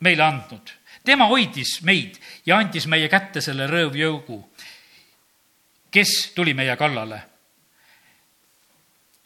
[0.00, 0.70] meile andnud,
[1.04, 4.42] tema hoidis meid ja andis meie kätte selle röövjõugu,
[5.90, 7.22] kes tuli meie kallale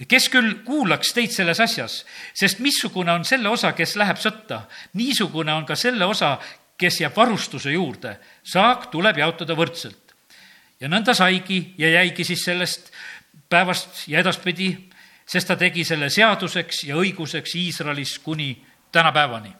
[0.08, 2.00] kes küll kuulaks teid selles asjas,
[2.32, 4.62] sest missugune on selle osa, kes läheb sõtta,
[4.96, 6.38] niisugune on ka selle osa,
[6.80, 8.16] kes jääb varustuse juurde.
[8.42, 10.14] saak tuleb jaotada võrdselt.
[10.80, 12.92] ja nõnda saigi ja jäigi siis sellest
[13.48, 14.88] päevast ja edaspidi,
[15.26, 18.56] sest ta tegi selle seaduseks ja õiguseks Iisraelis kuni
[18.92, 19.52] tänapäevani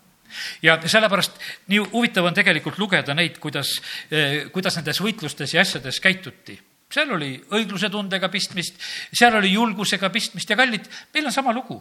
[0.62, 3.80] ja sellepärast nii huvitav on tegelikult lugeda neid, kuidas,
[4.11, 6.59] eh, kuidas nendes võitlustes ja asjades käituti
[6.90, 8.79] seal oli õigluse tundega pistmist,
[9.14, 11.79] seal oli julgusega pistmist ja kallid, meil on sama lugu.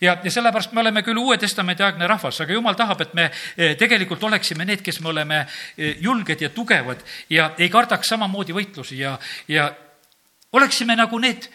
[0.00, 3.30] ja, ja sellepärast me oleme küll Uue Testamendi aegne rahvas, aga jumal tahab, et me
[3.56, 5.40] eh, tegelikult oleksime need, kes me oleme
[5.76, 9.16] eh, julged ja tugevad ja ei kardaks samamoodi võitlusi ja,
[9.48, 9.70] ja
[10.52, 11.48] oleksime nagu need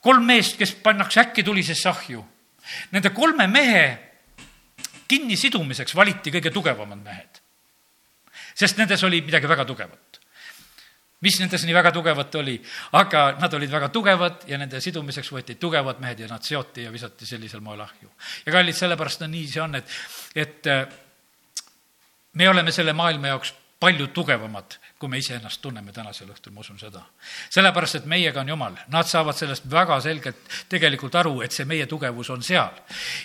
[0.00, 2.22] kolm meest, kes pannakse äkki tulisesse ahju.
[2.94, 3.84] Nende kolme mehe
[5.10, 7.42] kinnisidumiseks valiti kõige tugevamad mehed.
[8.54, 10.09] sest nendes oli midagi väga tugevat
[11.20, 12.56] mis nendes nii väga tugevat oli,
[12.98, 16.92] aga nad olid väga tugevad ja nende sidumiseks võeti tugevad mehed ja nad seoti ja
[16.92, 18.10] visati sellisel moel ahju.
[18.46, 19.96] ja kallid, sellepärast on nii see on, et,
[20.34, 20.86] et äh,
[22.32, 26.78] me oleme selle maailma jaoks palju tugevamad, kui me iseennast tunneme tänasel õhtul, ma usun
[26.78, 27.00] seda.
[27.48, 31.86] sellepärast, et meiega on Jumal, nad saavad sellest väga selgelt tegelikult aru, et see meie
[31.88, 32.76] tugevus on seal.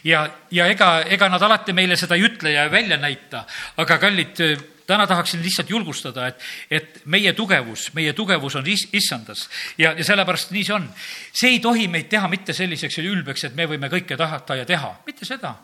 [0.04, 3.44] ja, ja ega, ega nad alati meile seda ei ütle ja välja näita,
[3.78, 4.40] aga kallid
[4.88, 10.04] täna tahaksin lihtsalt julgustada, et, et meie tugevus, meie tugevus on is, issandas ja, ja
[10.04, 10.90] sellepärast nii see on.
[11.34, 14.66] see ei tohi meid teha mitte selliseks ja ülbeks, et me võime kõike tahata ja
[14.66, 15.56] teha, mitte seda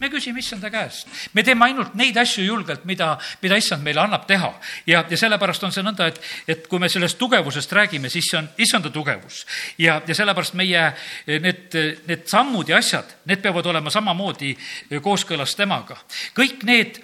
[0.00, 1.08] me küsime issanda käest.
[1.32, 4.52] me teeme ainult neid asju julgelt, mida, mida issand meile annab teha.
[4.86, 8.40] ja, ja sellepärast on see nõnda, et, et kui me sellest tugevusest räägime, siis see
[8.40, 9.44] on issanda tugevus.
[9.78, 10.88] ja, ja sellepärast meie
[11.26, 14.56] need, need sammud ja asjad, need peavad olema samamoodi
[15.02, 15.98] kooskõlas temaga.
[16.36, 17.02] kõik need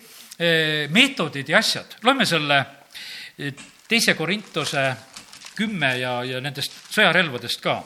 [0.90, 2.58] meetodid ja asjad, loeme selle
[3.38, 3.54] eh,
[3.88, 4.84] teise Korintuse
[5.58, 7.82] kümme ja, ja nendest sõjarelvadest ka.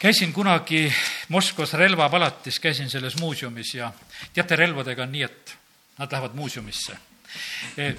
[0.00, 0.92] käisin kunagi
[1.28, 3.92] Moskvas relvapalatis, käisin selles muuseumis ja
[4.32, 5.54] teate, relvadega on nii, et
[5.98, 6.98] nad lähevad muuseumisse
[7.76, 7.94] eh,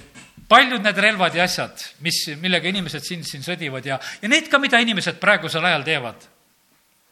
[0.48, 4.60] paljud need relvad ja asjad, mis, millega inimesed siin, siin sõdivad ja, ja need ka,
[4.60, 6.28] mida inimesed praegusel ajal teevad,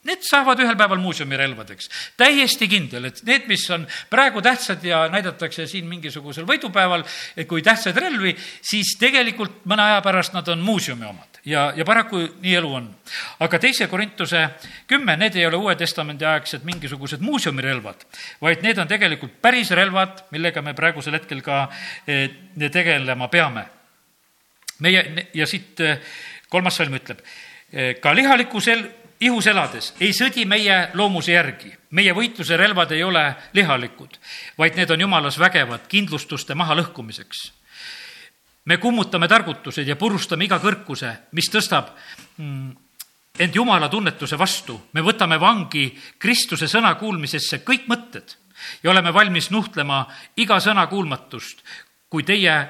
[0.09, 1.91] Need saavad ühel päeval muuseumi relvadeks.
[2.17, 7.05] täiesti kindel, et need, mis on praegu tähtsad ja näidatakse siin mingisugusel võidupäeval
[7.47, 8.33] kui tähtsaid relvi,
[8.63, 12.89] siis tegelikult mõne aja pärast nad on muuseumi omad ja, ja paraku nii elu on.
[13.41, 14.47] aga teise Korintuse
[14.87, 18.05] kümme, need ei ole Uue Testamendi aegsed mingisugused muuseumirelvad,
[18.41, 21.67] vaid need on tegelikult päris relvad, millega me praegusel hetkel ka
[22.07, 22.31] eh,
[22.71, 23.67] tegelema peame.
[24.81, 26.01] meie ja siit eh,
[26.49, 27.21] kolmas salm ütleb,
[27.73, 28.89] eh, ka lihaliku sel-,
[29.21, 31.73] ihus elades ei sõdi meie loomuse järgi.
[31.91, 34.19] meie võitluse relvad ei ole lihalikud,
[34.59, 37.53] vaid need on jumalas vägevad kindlustuste mahalõhkumiseks.
[38.65, 41.91] me kummutame targutused ja purustame iga kõrkuse, mis tõstab
[42.37, 42.77] mm,
[43.39, 44.89] end jumala tunnetuse vastu.
[44.93, 48.37] me võtame vangi Kristuse sõna kuulmisesse kõik mõtted
[48.83, 50.07] ja oleme valmis nuhtlema
[50.37, 51.65] iga sõna kuulmatust,
[52.09, 52.69] kui teie,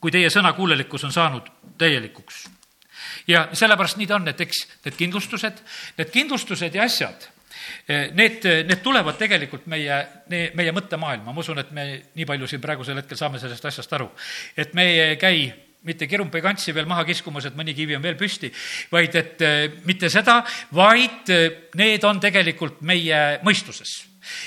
[0.00, 2.59] kui teie sõnakuulelikkus on saanud täielikuks
[3.28, 5.62] ja sellepärast nii ta on, et eks need kindlustused,
[5.98, 7.28] need kindlustused ja asjad,
[7.88, 12.62] eh, need, need tulevad tegelikult meie, meie mõttemaailma, ma usun, et me nii palju siin
[12.62, 14.10] praegusel hetkel saame sellest asjast aru.
[14.56, 15.50] et me ei käi
[15.88, 18.50] mitte kirumpi kantsi veel maha kiskumas, et mõni kivi on veel püsti,
[18.92, 20.42] vaid et eh, mitte seda,
[20.76, 21.48] vaid eh,
[21.80, 23.96] need on tegelikult meie mõistuses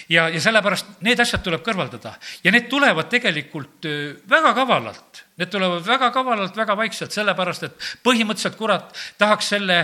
[0.09, 3.87] ja, ja sellepärast need asjad tuleb kõrvaldada ja need tulevad tegelikult
[4.29, 5.12] väga kavalalt.
[5.37, 9.79] Need tulevad väga kavalalt, väga vaikselt, sellepärast et põhimõtteliselt kurat tahaks selle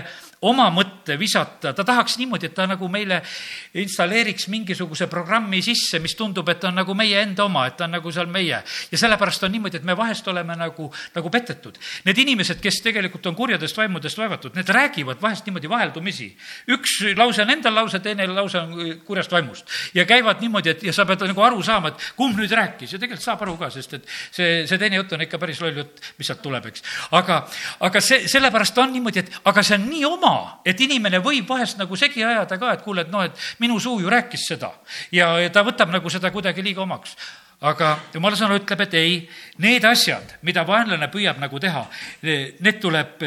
[0.48, 3.18] oma mõtte visata, ta tahaks niimoodi, et ta nagu meile
[3.76, 7.92] installeeriks mingisuguse programmi sisse, mis tundub, et on nagu meie enda oma, et ta on
[7.98, 8.62] nagu seal meie.
[8.90, 11.76] ja sellepärast on niimoodi, et me vahest oleme nagu, nagu petetud.
[12.06, 16.30] Need inimesed, kes tegelikult on kurjadest vaimudest vaevatud, need räägivad vahest niimoodi vaheldumisi.
[16.68, 19.68] üks lause on enda lause, teine lause on kurjast vaimust.
[19.94, 22.98] ja käivad niimoodi, et ja sa pead nagu aru saama, et kumb nüüd rääkis ja
[22.98, 26.00] tegelikult saab aru ka, sest et see, see teine jutt on ikka päris loll jutt,
[26.16, 26.82] mis sealt tuleb, eks.
[27.12, 27.42] aga,
[27.84, 31.48] aga see, sellepärast on niimoodi, et aga see on nii oma oma, et inimene võib
[31.48, 34.72] vahest nagu segi ajada ka, et kuule, et noh, et minu suu ju rääkis seda
[35.12, 37.16] ja, ja ta võtab nagu seda kuidagi liiga omaks
[37.60, 39.16] aga jumala sõna ütleb, et ei,
[39.60, 41.82] need asjad, mida vaenlane püüab nagu teha,
[42.24, 43.20] need tuleb,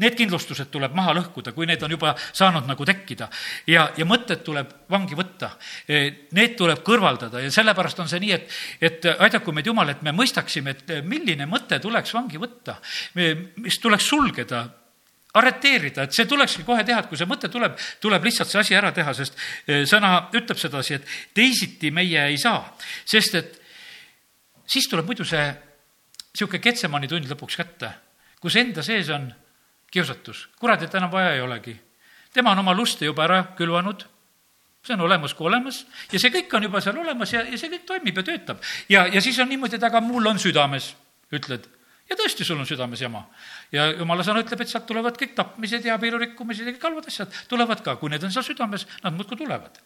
[0.00, 3.30] need kindlustused tuleb maha lõhkuda, kui need on juba saanud nagu tekkida.
[3.68, 5.52] ja, ja mõtted tuleb vangi võtta.
[5.88, 10.12] Need tuleb kõrvaldada ja sellepärast on see nii, et, et aidaku meid Jumal, et me
[10.16, 12.76] mõistaksime, et milline mõte tuleks vangi võtta,
[13.16, 14.66] mis tuleks sulgeda
[15.38, 18.76] arreteerida, et see tulekski kohe teha, et kui see mõte tuleb, tuleb lihtsalt see asi
[18.78, 22.64] ära teha, sest eh, sõna ütleb sedasi, et teisiti meie ei saa.
[23.06, 23.60] sest et
[24.66, 25.44] siis tuleb muidu see
[26.30, 27.92] niisugune Ketsemani tund lõpuks kätte,
[28.40, 29.30] kus enda sees on
[29.90, 30.48] kiusatus.
[30.58, 31.76] kuradit enam vaja ei olegi.
[32.32, 34.06] tema on oma luste juba ära külvanud,
[34.82, 37.70] see on olemas kui olemas ja see kõik on juba seal olemas ja, ja see
[37.70, 38.62] kõik toimib ja töötab.
[38.88, 40.94] ja, ja siis on niimoodi, et aga mul on südames,
[41.30, 41.66] ütled
[42.10, 43.24] ja tõesti, sul on südames jama.
[43.72, 47.40] ja jumala sõna ütleb, et sealt tulevad kõik tapmised ja abielurikkumised ja kõik halvad asjad
[47.48, 49.80] tulevad ka, kui need on seal südames, nad muudkui tulevad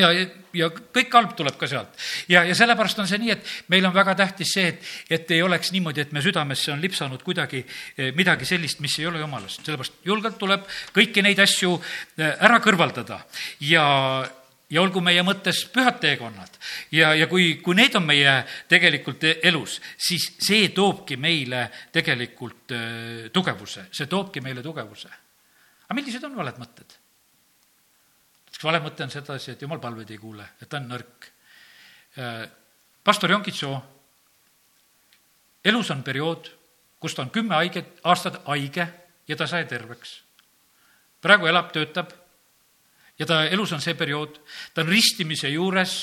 [0.00, 0.10] ja,
[0.56, 1.96] ja kõik halb tuleb ka sealt.
[2.30, 5.42] ja, ja sellepärast on see nii, et meil on väga tähtis see, et, et ei
[5.44, 9.64] oleks niimoodi, et me südamesse on lipsanud kuidagi eh, midagi sellist, mis ei ole jumalast.
[9.64, 13.20] sellepärast julgelt tuleb kõiki neid asju eh, ära kõrvaldada
[13.68, 13.84] ja
[14.72, 16.56] ja olgu meie mõttes pühad teekonnad.
[16.92, 18.34] ja, ja kui, kui need on meie
[18.68, 25.10] tegelikult elus, siis see toobki meile tegelikult äh, tugevuse, see toobki meile tugevuse.
[25.84, 26.96] aga millised on valed mõtted?
[28.52, 31.28] üks vale mõte on sedasi, et jumal palveid ei kuule, et ta on nõrk.
[32.16, 32.48] Äh,
[33.04, 33.76] pastor Jonkitso
[35.64, 36.48] elus on periood,
[37.00, 38.88] kus ta on kümme haiget, aastat haige
[39.28, 40.22] ja ta sai terveks.
[41.22, 42.21] praegu elab, töötab
[43.22, 44.40] ja ta elus on see periood,
[44.74, 45.94] ta on ristimise juures,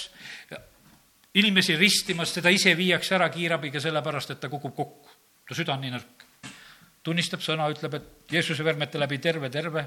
[1.40, 5.18] inimesi ristimas, teda ise viiakse ära kiirabiga sellepärast, et ta kukub kokku.
[5.50, 6.26] ta süda on nii nõrk.
[7.04, 9.86] tunnistab sõna, ütleb, et Jeesuse vermete läbi terve, terve,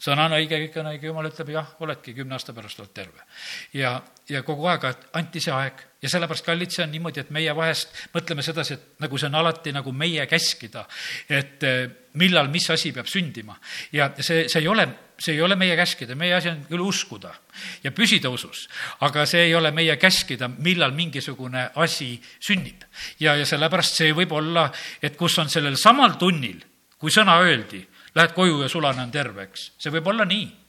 [0.00, 3.26] sõna on õige, kõik on õige, jumal ütleb jah, oledki, kümne aasta pärast oled terve.
[3.72, 7.52] ja, ja kogu aeg anti see aeg ja sellepärast, kallid, see on niimoodi, et meie
[7.56, 10.84] vahest mõtleme sedasi, et nagu see on alati nagu meie käskida,
[11.32, 11.86] et eh,
[12.20, 13.56] millal mis asi peab sündima.
[13.92, 14.86] ja see, see ei ole
[15.18, 17.30] see ei ole meie käskida, meie asi on küll uskuda
[17.84, 18.66] ja püsida usus,
[19.06, 22.82] aga see ei ole meie käskida, millal mingisugune asi sünnib.
[23.20, 24.68] ja, ja sellepärast see võib olla,
[25.02, 26.58] et kus on sellel samal tunnil,
[26.98, 27.80] kui sõna öeldi,
[28.14, 30.63] lähed koju ja sulane on terve, eks, see võib olla nii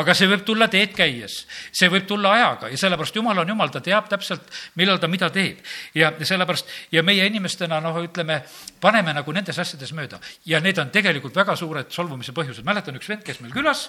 [0.00, 3.72] aga see võib tulla teed käies, see võib tulla ajaga ja sellepärast Jumal on Jumal,
[3.72, 4.46] ta teab täpselt,
[4.80, 5.58] millal ta mida teeb.
[5.94, 8.42] ja sellepärast ja meie inimestena noh, ütleme,
[8.80, 12.64] paneme nagu nendes asjades mööda ja need on tegelikult väga suured solvumise põhjused.
[12.64, 13.88] mäletan üks vend, kes meil külas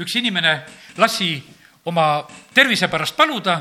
[0.00, 0.54] üks inimene
[0.96, 1.36] lasi
[1.84, 2.22] oma
[2.54, 3.58] tervise pärast paluda,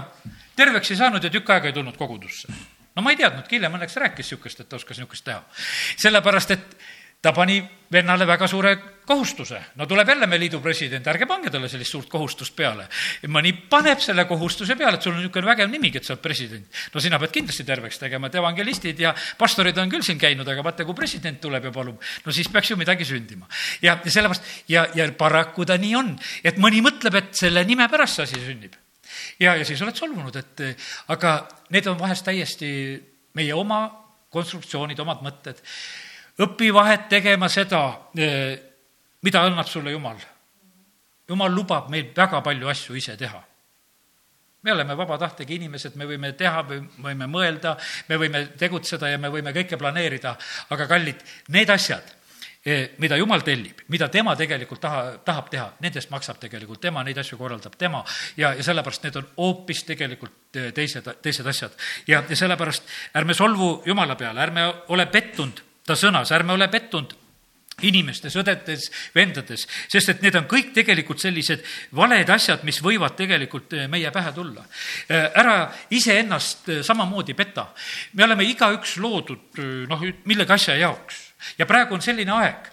[0.55, 2.47] terveks ei saanud ja tükk aega ei tulnud kogudusse.
[2.95, 5.41] no ma ei teadnudki, hiljem õnneks rääkis niisugust, et ta oskas niisugust teha.
[5.97, 6.77] sellepärast, et
[7.21, 7.61] ta pani
[7.91, 9.59] vennale väga suure kohustuse.
[9.75, 12.87] no tuleb jälle meie liidu president, ärge pange talle sellist suurt kohustust peale.
[13.27, 16.65] mõni paneb selle kohustuse peale, et sul on niisugune vägev nimigi, et sa oled president.
[16.93, 20.63] no sina pead kindlasti terveks tegema, et evangelistid ja pastorid on küll siin käinud, aga
[20.63, 23.47] vaata, kui president tuleb ja palub, no siis peaks ju midagi sündima.
[23.81, 27.89] ja, ja sellepärast ja, ja paraku ta nii on, et mõni mõtleb, et selle nime
[27.89, 28.77] pärast see asi sünnib.
[29.39, 30.65] ja, ja siis oled solvunud, et
[31.07, 31.35] aga
[31.69, 32.71] need on vahest täiesti
[33.35, 33.83] meie oma
[34.31, 35.59] konstruktsioonid, omad mõtted
[36.39, 38.59] õpi vahet tegema seda, eh,
[39.21, 40.17] mida annab sulle Jumal.
[41.27, 43.43] Jumal lubab meil väga palju asju ise teha.
[44.63, 47.71] me oleme vaba tahtega inimesed, me võime teha, me võime mõelda,
[48.09, 50.35] me võime tegutseda ja me võime kõike planeerida,
[50.69, 51.15] aga kallid,
[51.47, 52.03] need asjad,
[52.63, 57.17] eh, mida Jumal tellib, mida tema tegelikult taha, tahab teha, nendest maksab tegelikult tema, neid
[57.17, 58.03] asju korraldab tema
[58.37, 61.71] ja, ja sellepärast need on hoopis tegelikult eh, teised, teised asjad.
[62.07, 62.83] ja, ja sellepärast
[63.15, 67.17] ärme solvu Jumala peale, ärme ole pettunud ta sõnas, ärme ole pettunud
[67.87, 71.63] inimestes, õdedes, vendades, sest et need on kõik tegelikult sellised
[71.97, 74.65] valed asjad, mis võivad tegelikult eh, meie pähe tulla.
[75.07, 75.55] Eh, ära
[75.93, 77.69] iseennast eh, samamoodi peta.
[78.13, 81.21] me oleme igaüks loodud noh, millegi asja jaoks
[81.57, 82.69] ja praegu on selline aeg,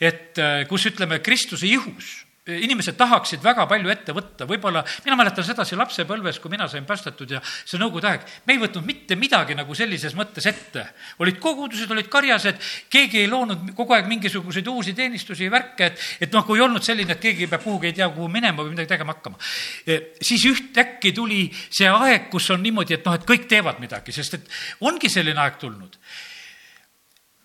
[0.00, 0.38] et
[0.68, 6.38] kus ütleme, Kristuse ihus inimesed tahaksid väga palju ette võtta, võib-olla, mina mäletan sedasi lapsepõlves,
[6.42, 10.12] kui mina sain päästetud ja see nõukogude aeg, me ei võtnud mitte midagi nagu sellises
[10.18, 10.84] mõttes ette.
[11.24, 12.60] olid kogudused, olid karjased,
[12.92, 16.66] keegi ei loonud kogu aeg mingisuguseid uusi teenistusi ja värke, et, et noh, kui ei
[16.66, 19.40] olnud selline, et keegi peab kuhugi ei tea kuhu minema või midagi tegema hakkama.
[20.20, 24.36] siis ühtäkki tuli see aeg, kus on niimoodi, et noh, et kõik teevad midagi, sest
[24.36, 25.96] et ongi selline aeg tulnud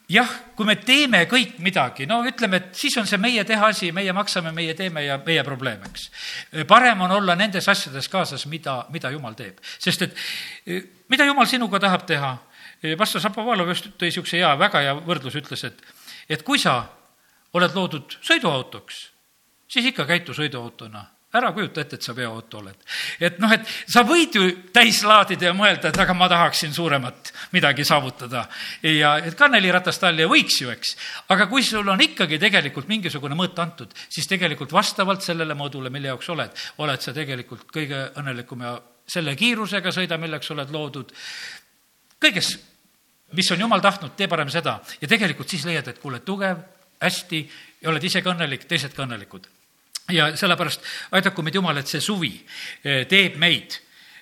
[0.10, 3.92] jah, kui me teeme kõik midagi, no ütleme, et siis on see meie teha asi,
[3.96, 6.10] meie maksame, meie teeme ja meie probleem, eks.
[6.68, 10.18] parem on olla nendes asjades kaasas, mida, mida jumal teeb, sest et
[10.66, 10.82] e,
[11.14, 12.34] mida jumal sinuga tahab teha.
[12.82, 15.86] E, pastor Šapovalov just tõi niisuguse hea, väga hea võrdluse, ütles, et,
[16.32, 16.82] et kui sa
[17.54, 19.00] oled loodud sõiduautoks,
[19.70, 22.78] siis ikka käitu sõiduautona ära kujuta ette, et sa veoauto oled.
[23.22, 27.30] et noh, et sa võid ju täis laadida ja mõelda, et aga ma tahaksin suuremat
[27.54, 28.48] midagi saavutada.
[28.82, 30.96] ja et kanneliratast all ja võiks ju, eks.
[31.30, 36.10] aga kui sul on ikkagi tegelikult mingisugune mõõt antud, siis tegelikult vastavalt sellele moodule, mille
[36.10, 38.74] jaoks oled, oled sa tegelikult kõige õnnelikum ja
[39.10, 41.14] selle kiirusega sõida, milleks oled loodud.
[42.22, 42.58] kõiges,
[43.38, 46.58] mis on jumal tahtnud, tee parem seda ja tegelikult siis leiad, et kuule, tugev,
[47.00, 47.46] hästi
[47.84, 49.59] ja oled ise ka õnnelik, teised ka õnnelikud
[50.10, 52.32] ja sellepärast aidaku meid Jumal, et see suvi
[52.84, 53.78] eh, teeb meid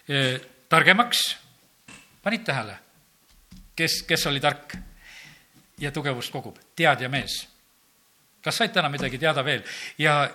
[0.07, 1.23] eh, targemaks.
[2.23, 2.77] panid tähele,
[3.75, 4.75] kes, kes oli tark
[5.79, 7.47] ja tugevust kogub, teadja mees.
[8.41, 9.63] kas said täna midagi teada veel
[9.97, 10.29] ja,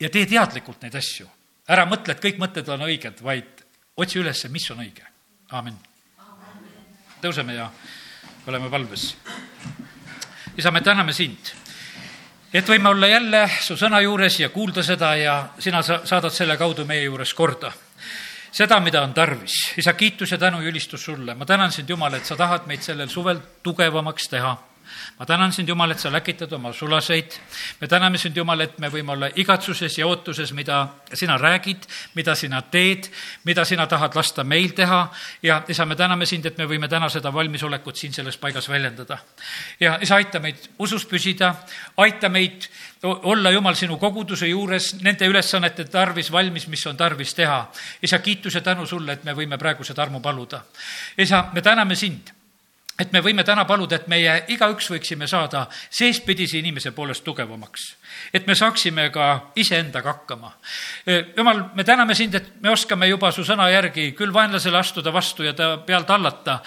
[0.00, 1.28] ja tee teadlikult neid asju.
[1.68, 3.64] ära mõtle, et kõik mõtted on õiged, vaid
[3.96, 5.06] otsi üles, mis on õige.
[5.50, 5.78] aamen.
[7.22, 7.70] tõuseme ja
[8.46, 9.16] oleme valves.
[10.56, 11.54] isa, me täname sind
[12.52, 16.56] et võime olla jälle su sõna juures ja kuulda seda ja sina sa saadad selle
[16.56, 17.72] kaudu meie juures korda.
[18.52, 19.72] seda, mida on tarvis.
[19.76, 21.34] isa, kiitus ja tänu ja ülistus sulle.
[21.34, 24.56] ma tänan sind, Jumal, et sa tahad meid sellel suvel tugevamaks teha
[25.18, 27.32] ma tänan sind, Jumal, et sa läkitad oma sulaseid.
[27.80, 32.34] me täname sind, Jumal, et me võime olla igatsuses ja ootuses, mida sina räägid, mida
[32.34, 33.10] sina teed,
[33.44, 35.00] mida sina tahad lasta meil teha
[35.42, 39.18] ja isa, me täname sind, et me võime täna seda valmisolekut siin selles paigas väljendada.
[39.80, 41.54] ja isa, aita meid usus püsida,
[41.96, 42.68] aita meid
[43.02, 47.70] olla, Jumal, sinu koguduse juures nende ülesannete tarvis valmis, mis on tarvis teha.
[48.02, 50.64] isa, kiitus ja tänu sulle, et me võime praegu seda armu paluda.
[51.18, 52.39] isa, me täname sind
[53.00, 57.96] et me võime täna paluda, et meie igaüks võiksime saada seestpidise inimese poolest tugevamaks.
[58.34, 60.52] et me saaksime ka iseendaga hakkama.
[61.36, 65.42] jumal, me täname sind, et me oskame juba su sõna järgi küll vaenlasele astuda vastu
[65.42, 66.60] ja ta pealt hallata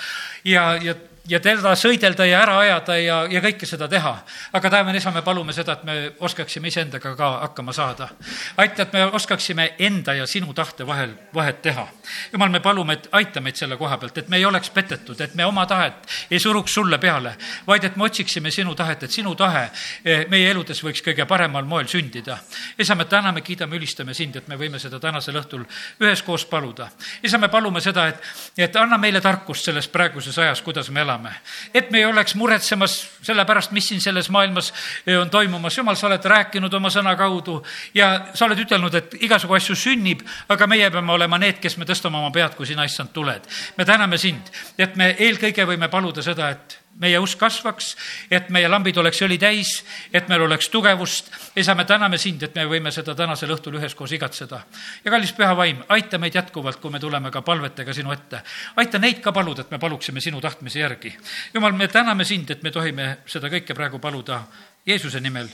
[0.43, 0.95] ja, ja
[1.29, 4.11] ja teda sõidelda ja ära ajada ja, ja kõike seda teha.
[4.53, 8.09] aga taevane isa, me palume seda, et me oskaksime iseendaga ka hakkama saada.
[8.57, 11.87] aita, et me oskaksime enda ja sinu tahte vahel vahet teha.
[12.33, 15.35] jumal, me palume, et aita meid selle koha pealt, et me ei oleks petetud, et
[15.35, 15.93] me oma tahet
[16.31, 19.69] ei suruks sulle peale, vaid et me otsiksime sinu tahet, et sinu tahe
[20.03, 22.37] eh, meie eludes võiks kõige paremal moel sündida.
[22.77, 25.63] isa, me täname, kiidame, ülistame sind, et me võime seda tänasel õhtul
[26.01, 26.89] üheskoos paluda.
[27.23, 28.21] isa, me palume seda, et,
[28.57, 31.31] et anna meile tarkust selles praeguses ajas, kuidas me elame elame.
[31.73, 34.73] et me ei oleks muretsemas selle pärast, mis siin selles maailmas
[35.07, 35.77] eh, on toimumas.
[35.77, 37.61] jumal, sa oled rääkinud oma sõna kaudu
[37.93, 41.85] ja sa oled ütelnud, et igasugu asju sünnib, aga meie peame olema need, kes me
[41.85, 43.49] tõstame oma pead, kui sina, issand, tuled.
[43.77, 47.95] me täname sind, et me eelkõige võime paluda seda, et meie usk kasvaks,
[48.31, 49.71] et meie lambid oleks õli täis,
[50.13, 51.31] et meil oleks tugevust.
[51.55, 54.63] isa, me täname sind, et me võime seda tänasel õhtul üheskoos igatseda.
[55.05, 58.41] ja kallis püha vaim, aita meid jätkuvalt, kui me tuleme ka palvetega sinu ette.
[58.75, 61.17] aita neid ka paluda, et me paluksime sinu tahtmise järgi.
[61.53, 64.43] jumal, me täname sind, et me tohime seda kõike praegu paluda
[64.85, 65.49] Jeesuse nimel.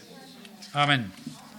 [0.74, 1.12] amin